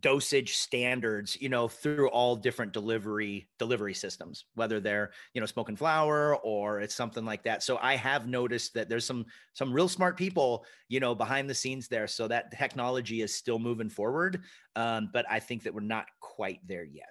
[0.00, 5.76] dosage standards you know through all different delivery delivery systems whether they're you know smoking
[5.76, 9.88] flower or it's something like that so i have noticed that there's some some real
[9.88, 14.42] smart people you know behind the scenes there so that technology is still moving forward
[14.76, 17.10] um, but i think that we're not quite there yet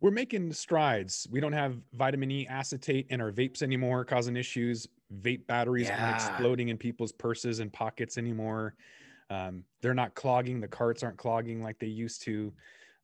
[0.00, 1.26] we're making strides.
[1.30, 4.86] We don't have vitamin E acetate in our vapes anymore, causing issues.
[5.22, 6.04] Vape batteries yeah.
[6.04, 8.74] aren't exploding in people's purses and pockets anymore.
[9.30, 10.60] Um, they're not clogging.
[10.60, 12.52] The carts aren't clogging like they used to.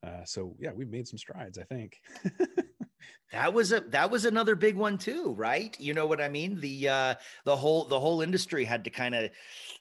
[0.02, 2.00] Uh, so yeah, we've made some strides, I think.
[3.32, 5.76] that was a that was another big one too, right?
[5.80, 6.60] You know what I mean?
[6.60, 7.14] The uh,
[7.44, 9.30] the whole the whole industry had to kind of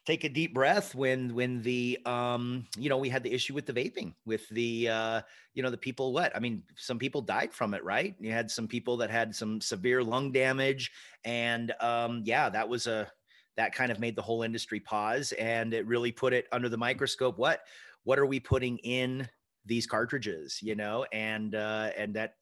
[0.06, 3.66] take a deep breath when when the um you know we had the issue with
[3.66, 5.22] the vaping with the uh
[5.54, 8.52] you know the people what i mean some people died from it right you had
[8.52, 10.92] some people that had some severe lung damage
[11.24, 13.10] and um yeah that was a
[13.56, 16.78] that kind of made the whole industry pause and it really put it under the
[16.78, 17.62] microscope what
[18.04, 19.28] what are we putting in
[19.66, 22.34] these cartridges you know and uh and that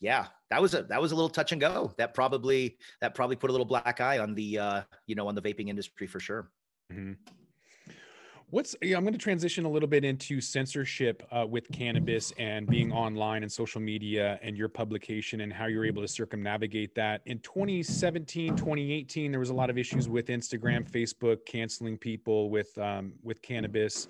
[0.00, 3.36] yeah that was a that was a little touch and go that probably that probably
[3.36, 6.20] put a little black eye on the uh you know on the vaping industry for
[6.20, 6.50] sure
[6.92, 7.12] mm-hmm.
[8.50, 12.92] What's I'm going to transition a little bit into censorship uh, with cannabis and being
[12.92, 17.22] online and social media and your publication and how you're able to circumnavigate that.
[17.26, 22.76] In 2017, 2018, there was a lot of issues with Instagram, Facebook canceling people with
[22.78, 24.06] um, with cannabis.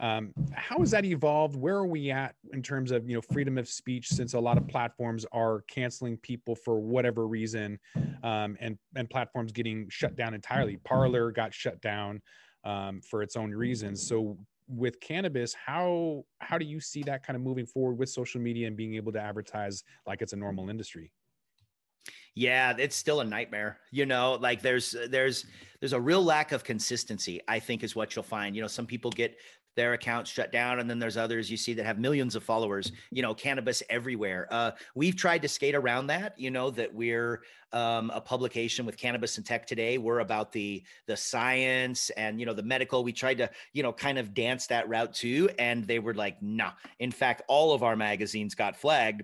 [0.00, 1.54] Um, how has that evolved?
[1.54, 4.08] Where are we at in terms of you know freedom of speech?
[4.08, 7.78] Since a lot of platforms are canceling people for whatever reason,
[8.22, 10.78] um, and and platforms getting shut down entirely.
[10.78, 12.22] Parler got shut down
[12.64, 14.06] um, for its own reasons.
[14.06, 18.40] So with cannabis, how how do you see that kind of moving forward with social
[18.40, 21.12] media and being able to advertise like it's a normal industry?
[22.34, 23.78] Yeah, it's still a nightmare.
[23.90, 25.46] You know, like there's there's
[25.80, 28.54] there's a real lack of consistency, I think is what you'll find.
[28.54, 29.36] You know, some people get
[29.76, 32.92] their accounts shut down and then there's others you see that have millions of followers
[33.10, 34.46] you know cannabis everywhere.
[34.50, 38.96] Uh, we've tried to skate around that you know that we're um, a publication with
[38.96, 39.98] cannabis and tech today.
[39.98, 43.04] We're about the the science and you know the medical.
[43.04, 46.42] We tried to you know kind of dance that route too and they were like
[46.42, 46.72] nah.
[46.98, 49.22] In fact all of our magazines got flagged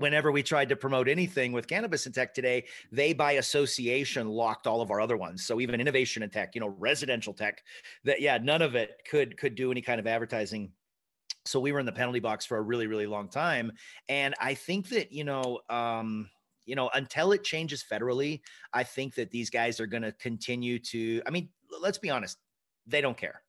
[0.00, 4.66] whenever we tried to promote anything with cannabis and tech today, they by association locked
[4.66, 5.46] all of our other ones.
[5.46, 7.62] So even innovation and tech, you know, residential tech,
[8.04, 10.72] that yeah, none of it could could do any kind of advertising.
[11.44, 13.72] So we were in the penalty box for a really really long time,
[14.08, 15.60] and I think that you know.
[15.68, 16.28] Um,
[16.66, 20.78] you know, until it changes federally, I think that these guys are going to continue
[20.78, 21.20] to.
[21.26, 21.48] I mean,
[21.80, 22.38] let's be honest,
[22.86, 23.42] they don't care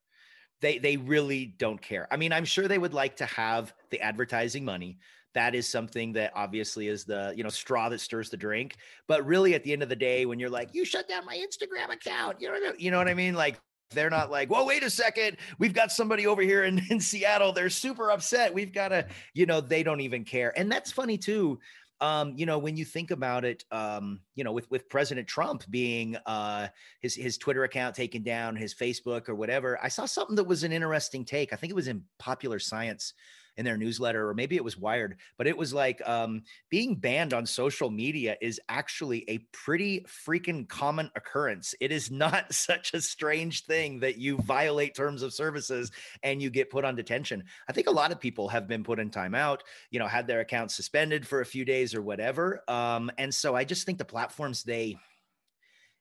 [0.62, 2.08] they they really don't care.
[2.10, 4.98] I mean, I'm sure they would like to have the advertising money
[5.34, 8.76] that is something that obviously is the you know straw that stirs the drink
[9.08, 11.36] but really at the end of the day when you're like you shut down my
[11.36, 13.60] instagram account you know you know what i mean like
[13.94, 15.38] they're not like, well, wait a second.
[15.60, 17.52] We've got somebody over here in, in Seattle.
[17.52, 18.54] They're super upset.
[18.54, 20.58] We've got to, you know, they don't even care.
[20.58, 21.60] And that's funny too.
[22.00, 25.64] Um, you know, when you think about it, um, you know, with with President Trump
[25.70, 26.68] being uh,
[27.00, 30.64] his his Twitter account taken down, his Facebook or whatever, I saw something that was
[30.64, 31.54] an interesting take.
[31.54, 33.14] I think it was in Popular Science
[33.58, 37.34] in their newsletter, or maybe it was Wired, but it was like um, being banned
[37.34, 41.76] on social media is actually a pretty freaking common occurrence.
[41.80, 45.92] It is not such a strange thing that you violate terms of services
[46.24, 47.44] and you get put on detention.
[47.68, 49.60] I think a lot of people have been put in timeout,
[49.90, 52.64] you know, had their accounts suspended for a few days or whatever.
[52.68, 54.98] Um, and so I just think the platforms they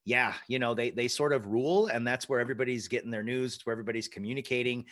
[0.06, 3.60] yeah you know they they sort of rule and that's where everybody's getting their news
[3.64, 4.86] where everybody's communicating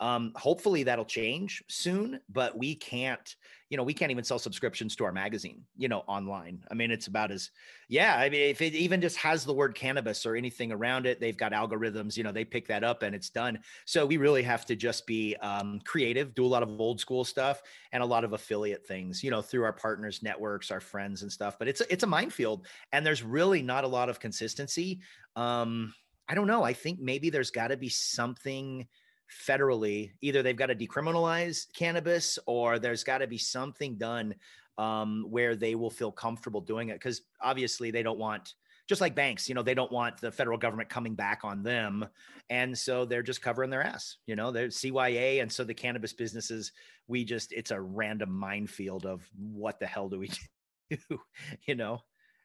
[0.00, 3.36] um, hopefully that'll change soon, but we can't,
[3.68, 6.64] you know, we can't even sell subscriptions to our magazine, you know, online.
[6.70, 7.50] I mean, it's about as,
[7.88, 8.16] yeah.
[8.16, 11.36] I mean, if it even just has the word cannabis or anything around it, they've
[11.36, 13.58] got algorithms, you know, they pick that up and it's done.
[13.84, 17.22] So we really have to just be um, creative, do a lot of old school
[17.22, 21.20] stuff and a lot of affiliate things, you know, through our partners, networks, our friends
[21.20, 21.58] and stuff.
[21.58, 25.00] But it's it's a minefield, and there's really not a lot of consistency.
[25.36, 25.92] Um,
[26.26, 26.62] I don't know.
[26.62, 28.86] I think maybe there's got to be something
[29.30, 34.34] federally either they've got to decriminalize cannabis or there's got to be something done
[34.78, 38.54] um, where they will feel comfortable doing it because obviously they don't want
[38.90, 42.04] just like banks, you know, they don't want the federal government coming back on them.
[42.50, 45.40] And so they're just covering their ass, you know, they're CYA.
[45.40, 46.72] And so the cannabis businesses,
[47.06, 50.30] we just, it's a random minefield of what the hell do we
[50.90, 51.20] do?
[51.66, 52.00] you know,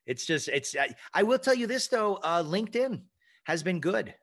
[0.06, 3.02] it's just, it's, I, I will tell you this though, uh, LinkedIn
[3.46, 4.14] has been good.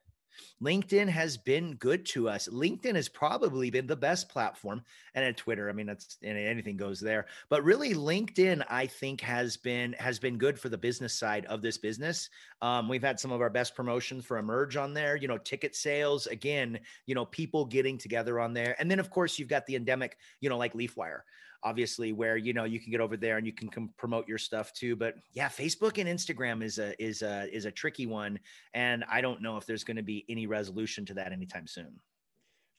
[0.62, 2.48] LinkedIn has been good to us.
[2.48, 4.82] LinkedIn has probably been the best platform,
[5.14, 7.26] and at Twitter, I mean, that's anything goes there.
[7.48, 11.62] But really, LinkedIn, I think, has been has been good for the business side of
[11.62, 12.30] this business.
[12.60, 15.16] Um, we've had some of our best promotions for Emerge on there.
[15.16, 16.78] You know, ticket sales again.
[17.06, 20.16] You know, people getting together on there, and then of course you've got the endemic.
[20.40, 21.20] You know, like LeafWire
[21.64, 24.38] obviously where you know you can get over there and you can com- promote your
[24.38, 28.38] stuff too but yeah facebook and instagram is a is a is a tricky one
[28.74, 31.98] and i don't know if there's going to be any resolution to that anytime soon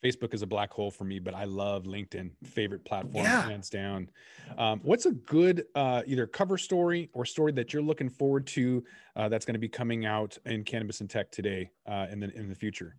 [0.04, 2.32] Facebook is a black hole for me, but I love LinkedIn.
[2.44, 3.44] Favorite platform, yeah.
[3.44, 4.10] hands down.
[4.58, 8.84] Um, what's a good uh, either cover story or story that you're looking forward to
[9.16, 12.36] uh, that's going to be coming out in cannabis and tech today uh, in the
[12.38, 12.98] in the future?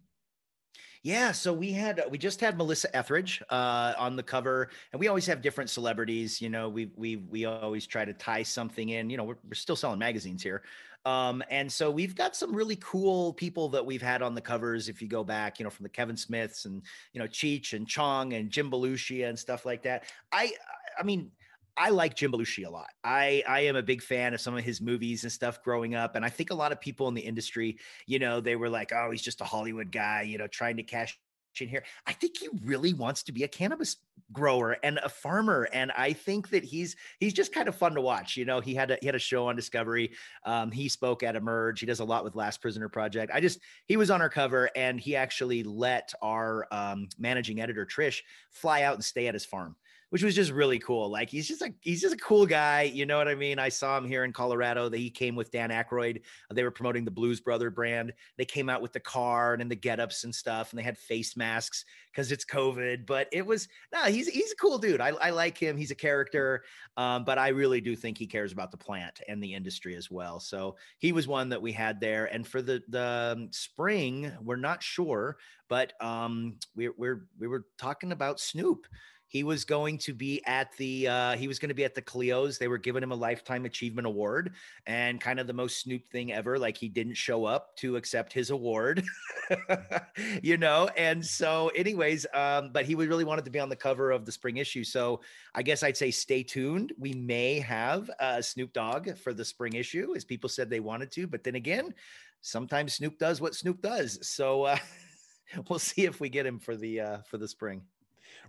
[1.05, 5.07] Yeah, so we had we just had Melissa Etheridge uh, on the cover, and we
[5.07, 6.40] always have different celebrities.
[6.40, 9.11] You know, we we we always try to tie something in.
[9.11, 10.62] You know, we're, we're still selling magazines here,
[11.05, 14.88] um, and so we've got some really cool people that we've had on the covers.
[14.88, 16.82] If you go back, you know, from the Kevin Smiths and
[17.12, 20.05] you know Cheech and Chong and Jim Belushi and stuff like that.
[20.32, 20.55] I
[20.98, 21.30] I mean
[21.76, 22.90] I like Jim Belushi a lot.
[23.02, 26.14] I I am a big fan of some of his movies and stuff growing up,
[26.14, 28.92] and I think a lot of people in the industry, you know, they were like,
[28.92, 31.18] "Oh, he's just a Hollywood guy," you know, trying to cash
[31.60, 31.84] in here.
[32.06, 33.96] I think he really wants to be a cannabis
[34.32, 38.00] grower and a farmer, and I think that he's he's just kind of fun to
[38.00, 38.36] watch.
[38.36, 40.12] You know, he had a he had a show on Discovery.
[40.44, 41.80] Um, he spoke at Emerge.
[41.80, 43.32] He does a lot with Last Prisoner Project.
[43.34, 47.86] I just he was on our cover, and he actually let our um, managing editor
[47.86, 49.76] Trish fly out and stay at his farm
[50.14, 51.10] which was just really cool.
[51.10, 52.82] Like he's just a he's just a cool guy.
[52.82, 53.58] You know what I mean?
[53.58, 54.88] I saw him here in Colorado.
[54.88, 56.20] That he came with Dan Aykroyd.
[56.52, 58.12] They were promoting the Blues Brother brand.
[58.38, 61.36] They came out with the card and the get-ups and stuff, and they had face
[61.36, 63.06] masks because it's COVID.
[63.06, 65.00] But it was no, he's he's a cool dude.
[65.00, 65.76] I, I like him.
[65.76, 66.62] He's a character.
[66.96, 70.12] Um, but I really do think he cares about the plant and the industry as
[70.12, 70.38] well.
[70.38, 72.26] So he was one that we had there.
[72.26, 75.38] And for the the um, spring, we're not sure,
[75.68, 78.86] but um, we we're we were talking about Snoop
[79.35, 82.01] he was going to be at the uh, he was going to be at the
[82.01, 82.57] Clios.
[82.57, 84.53] They were giving him a lifetime achievement award
[84.87, 86.57] and kind of the most Snoop thing ever.
[86.57, 89.03] Like he didn't show up to accept his award,
[90.43, 90.89] you know.
[90.97, 94.30] And so, anyways, um, but he really wanted to be on the cover of the
[94.30, 94.85] spring issue.
[94.85, 95.20] So
[95.53, 96.93] I guess I'd say stay tuned.
[96.97, 101.11] We may have uh, Snoop Dogg for the spring issue, as people said they wanted
[101.11, 101.26] to.
[101.26, 101.93] But then again,
[102.41, 104.16] sometimes Snoop does what Snoop does.
[104.22, 104.78] So uh,
[105.68, 107.82] we'll see if we get him for the uh, for the spring.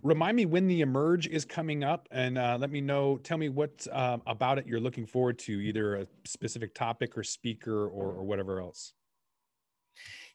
[0.02, 3.18] Remind me when the emerge is coming up, and uh, let me know.
[3.18, 7.22] Tell me what um, about it you're looking forward to, either a specific topic or
[7.22, 8.92] speaker or, or whatever else.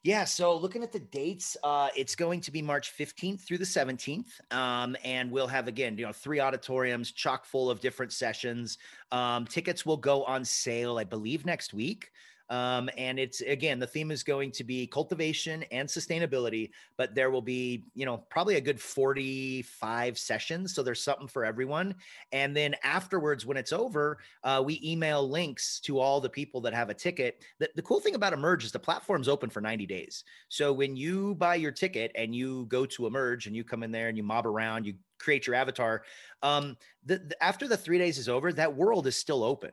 [0.04, 3.64] Yeah, so looking at the dates, uh, it's going to be March 15th through the
[3.64, 4.26] 17th.
[4.50, 8.78] Um, and we'll have, again, you know, three auditoriums chock full of different sessions.
[9.12, 12.10] Um, tickets will go on sale, I believe, next week.
[12.52, 17.30] Um, and it's again, the theme is going to be cultivation and sustainability, but there
[17.30, 20.74] will be, you know, probably a good 45 sessions.
[20.74, 21.94] So there's something for everyone.
[22.30, 26.74] And then afterwards, when it's over, uh, we email links to all the people that
[26.74, 27.42] have a ticket.
[27.58, 30.22] The, the cool thing about Emerge is the platform's open for 90 days.
[30.50, 33.92] So when you buy your ticket and you go to Emerge and you come in
[33.92, 34.92] there and you mob around, you
[35.22, 36.02] create your avatar.
[36.42, 39.70] Um, the, the, after the three days is over, that world is still open.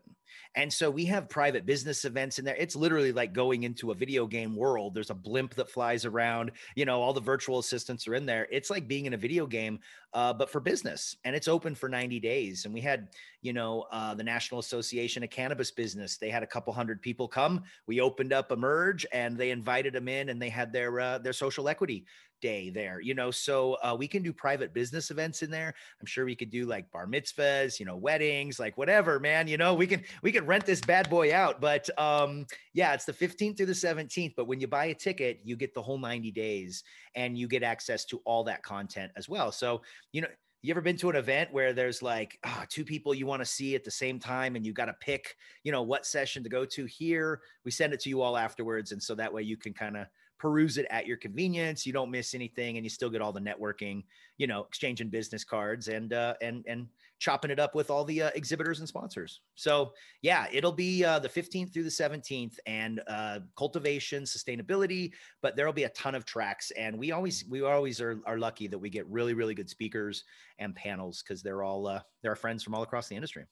[0.56, 2.56] And so we have private business events in there.
[2.58, 4.94] It's literally like going into a video game world.
[4.94, 8.48] There's a blimp that flies around, you know, all the virtual assistants are in there.
[8.52, 9.80] It's like being in a video game,
[10.14, 11.16] uh, but for business.
[11.24, 12.66] And it's open for 90 days.
[12.66, 13.10] And we had,
[13.42, 16.18] you know, uh, the National Association of Cannabis Business.
[16.18, 17.64] They had a couple hundred people come.
[17.86, 21.34] We opened up Emerge and they invited them in and they had their uh, their
[21.34, 22.06] social equity
[22.42, 23.32] day there, you know.
[23.32, 25.74] So uh, we can do private business events in there.
[26.00, 29.48] I'm sure we could do like bar mitzvahs, you know, weddings, like whatever, man.
[29.48, 31.62] You know, we can we can rent this bad boy out.
[31.62, 34.34] But um, yeah, it's the 15th through the 17th.
[34.36, 36.84] But when you buy a ticket, you get the whole 90 days,
[37.16, 39.52] and you get access to all that content as well.
[39.52, 39.82] So
[40.12, 40.28] you know.
[40.62, 43.46] You ever been to an event where there's like oh, two people you want to
[43.46, 46.50] see at the same time and you got to pick, you know, what session to
[46.50, 47.40] go to here?
[47.64, 48.92] We send it to you all afterwards.
[48.92, 50.08] And so that way you can kind of
[50.40, 51.86] peruse it at your convenience.
[51.86, 54.04] You don't miss anything, and you still get all the networking,
[54.38, 56.88] you know, exchanging business cards and uh, and and
[57.20, 59.42] chopping it up with all the uh, exhibitors and sponsors.
[59.56, 65.12] So yeah, it'll be uh, the 15th through the 17th, and uh, cultivation, sustainability.
[65.42, 68.68] But there'll be a ton of tracks, and we always we always are, are lucky
[68.68, 70.24] that we get really really good speakers
[70.58, 73.46] and panels because they're all uh, they're our friends from all across the industry.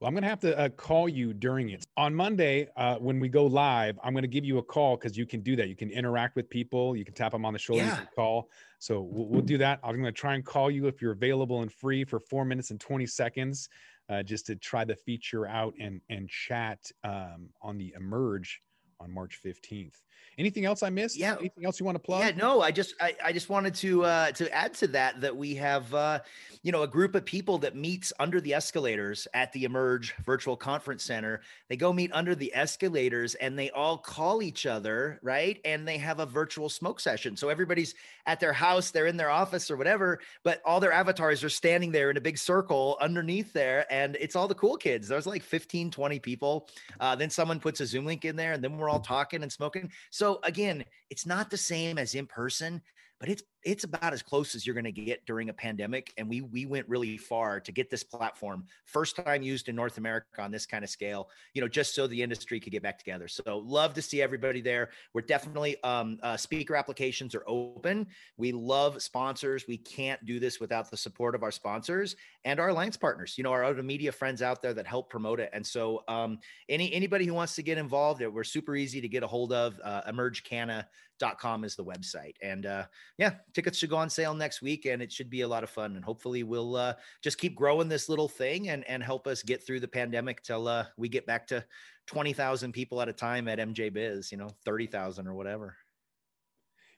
[0.00, 1.84] Well, I'm going to have to uh, call you during it.
[1.96, 5.18] On Monday, uh, when we go live, I'm going to give you a call because
[5.18, 5.68] you can do that.
[5.68, 6.96] You can interact with people.
[6.96, 7.82] You can tap them on the shoulder.
[7.82, 8.04] Yeah.
[8.14, 8.48] Call.
[8.78, 9.80] So we'll, we'll do that.
[9.82, 12.70] I'm going to try and call you if you're available and free for four minutes
[12.70, 13.68] and 20 seconds,
[14.08, 18.62] uh, just to try the feature out and and chat um, on the Emerge
[19.00, 19.94] on March 15th.
[20.38, 21.16] Anything else I missed?
[21.16, 21.34] Yeah.
[21.40, 22.22] Anything else you want to plug?
[22.22, 25.36] Yeah, no, I just I, I just wanted to uh to add to that that
[25.36, 26.20] we have uh
[26.62, 30.56] you know a group of people that meets under the escalators at the Emerge Virtual
[30.56, 31.40] Conference Center.
[31.68, 35.60] They go meet under the escalators and they all call each other, right?
[35.64, 37.36] And they have a virtual smoke session.
[37.36, 37.96] So everybody's
[38.26, 41.90] at their house, they're in their office or whatever, but all their avatars are standing
[41.90, 45.08] there in a big circle underneath there and it's all the cool kids.
[45.08, 46.68] There's like 15, 20 people.
[47.00, 49.52] Uh, then someone puts a Zoom link in there and then we're all talking and
[49.52, 49.90] smoking.
[50.10, 52.82] So again, it's not the same as in person,
[53.20, 56.28] but it's it's about as close as you're going to get during a pandemic and
[56.28, 60.40] we we went really far to get this platform first time used in north america
[60.40, 63.28] on this kind of scale you know just so the industry could get back together.
[63.28, 64.90] So love to see everybody there.
[65.14, 68.06] We're definitely um, uh, speaker applications are open.
[68.36, 69.66] We love sponsors.
[69.66, 73.44] We can't do this without the support of our sponsors and our alliance partners you
[73.44, 75.50] know our other media friends out there that help promote it.
[75.52, 76.38] And so um,
[76.68, 79.80] any anybody who wants to get involved we're super easy to get a hold of
[79.82, 82.34] uh, emergecana.com is the website.
[82.42, 82.84] And uh,
[83.16, 85.70] yeah tickets should go on sale next week and it should be a lot of
[85.70, 89.42] fun and hopefully we'll uh, just keep growing this little thing and and help us
[89.42, 91.64] get through the pandemic till uh, we get back to
[92.06, 95.76] 20,000 people at a time at MJ Biz, you know, 30,000 or whatever.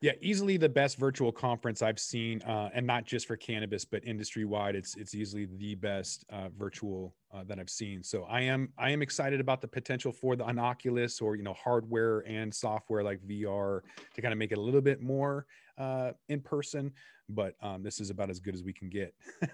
[0.02, 4.02] Yeah, easily the best virtual conference I've seen, uh, and not just for cannabis, but
[4.02, 4.74] industry wide.
[4.74, 8.02] It's it's easily the best uh, virtual uh, that I've seen.
[8.02, 11.52] So I am I am excited about the potential for the Oculus or you know
[11.52, 13.82] hardware and software like VR
[14.14, 15.44] to kind of make it a little bit more
[15.76, 16.92] uh, in person.
[17.28, 19.14] But um, this is about as good as we can get.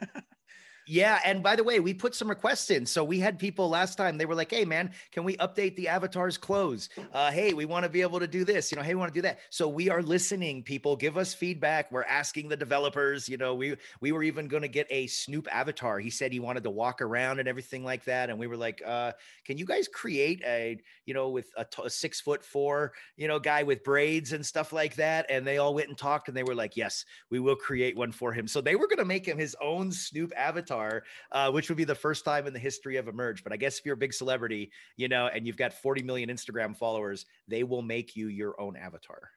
[0.88, 2.86] Yeah, and by the way, we put some requests in.
[2.86, 4.16] So we had people last time.
[4.16, 6.88] They were like, "Hey, man, can we update the avatar's clothes?
[7.12, 8.70] Uh, hey, we want to be able to do this.
[8.70, 10.62] You know, hey, we want to do that." So we are listening.
[10.62, 11.90] People, give us feedback.
[11.90, 13.28] We're asking the developers.
[13.28, 15.98] You know, we we were even going to get a Snoop avatar.
[15.98, 18.30] He said he wanted to walk around and everything like that.
[18.30, 19.10] And we were like, uh,
[19.44, 23.26] "Can you guys create a you know with a, t- a six foot four you
[23.26, 26.36] know guy with braids and stuff like that?" And they all went and talked, and
[26.36, 29.04] they were like, "Yes, we will create one for him." So they were going to
[29.04, 32.52] make him his own Snoop avatar avatar, uh, which would be the first time in
[32.52, 33.42] the history of Emerge.
[33.42, 36.28] But I guess if you're a big celebrity, you know, and you've got 40 million
[36.28, 39.30] Instagram followers, they will make you your own avatar.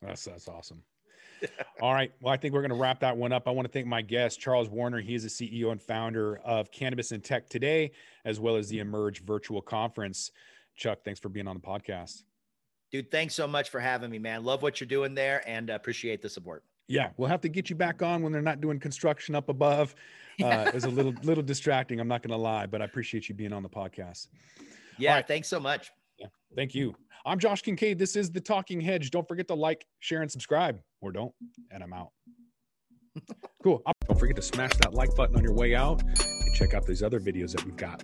[0.00, 0.82] That's that's awesome.
[1.80, 2.12] All right.
[2.20, 3.48] Well, I think we're going to wrap that one up.
[3.48, 5.00] I want to thank my guest, Charles Warner.
[5.00, 7.92] He is the CEO and founder of Cannabis and Tech Today,
[8.24, 10.30] as well as the Emerge Virtual Conference.
[10.76, 12.22] Chuck, thanks for being on the podcast.
[12.92, 14.44] Dude, thanks so much for having me, man.
[14.44, 16.62] Love what you're doing there and appreciate the support.
[16.88, 19.94] Yeah, we'll have to get you back on when they're not doing construction up above.
[20.40, 22.00] Uh, it's a little little distracting.
[22.00, 24.28] I'm not going to lie, but I appreciate you being on the podcast.
[24.98, 25.26] Yeah, right.
[25.26, 25.90] thanks so much.
[26.18, 26.94] Yeah, thank you.
[27.24, 27.98] I'm Josh Kincaid.
[27.98, 29.10] This is the Talking Hedge.
[29.10, 31.32] Don't forget to like, share, and subscribe, or don't.
[31.70, 32.10] And I'm out.
[33.62, 33.82] cool.
[34.08, 37.02] Don't forget to smash that like button on your way out and check out these
[37.02, 38.02] other videos that we've got.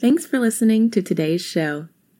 [0.00, 1.88] Thanks for listening to today's show.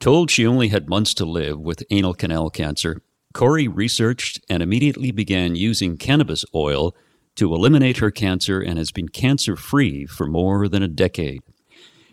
[0.00, 3.02] Told she only had months to live with anal canal cancer,
[3.34, 6.96] Corrie researched and immediately began using cannabis oil
[7.36, 11.42] to eliminate her cancer and has been cancer free for more than a decade.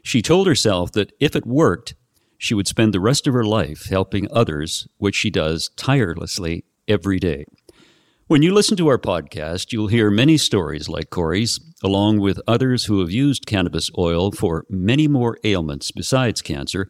[0.03, 1.95] She told herself that if it worked,
[2.37, 7.19] she would spend the rest of her life helping others, which she does tirelessly every
[7.19, 7.45] day.
[8.27, 12.85] When you listen to our podcast, you'll hear many stories like Corrie's, along with others
[12.85, 16.89] who have used cannabis oil for many more ailments besides cancer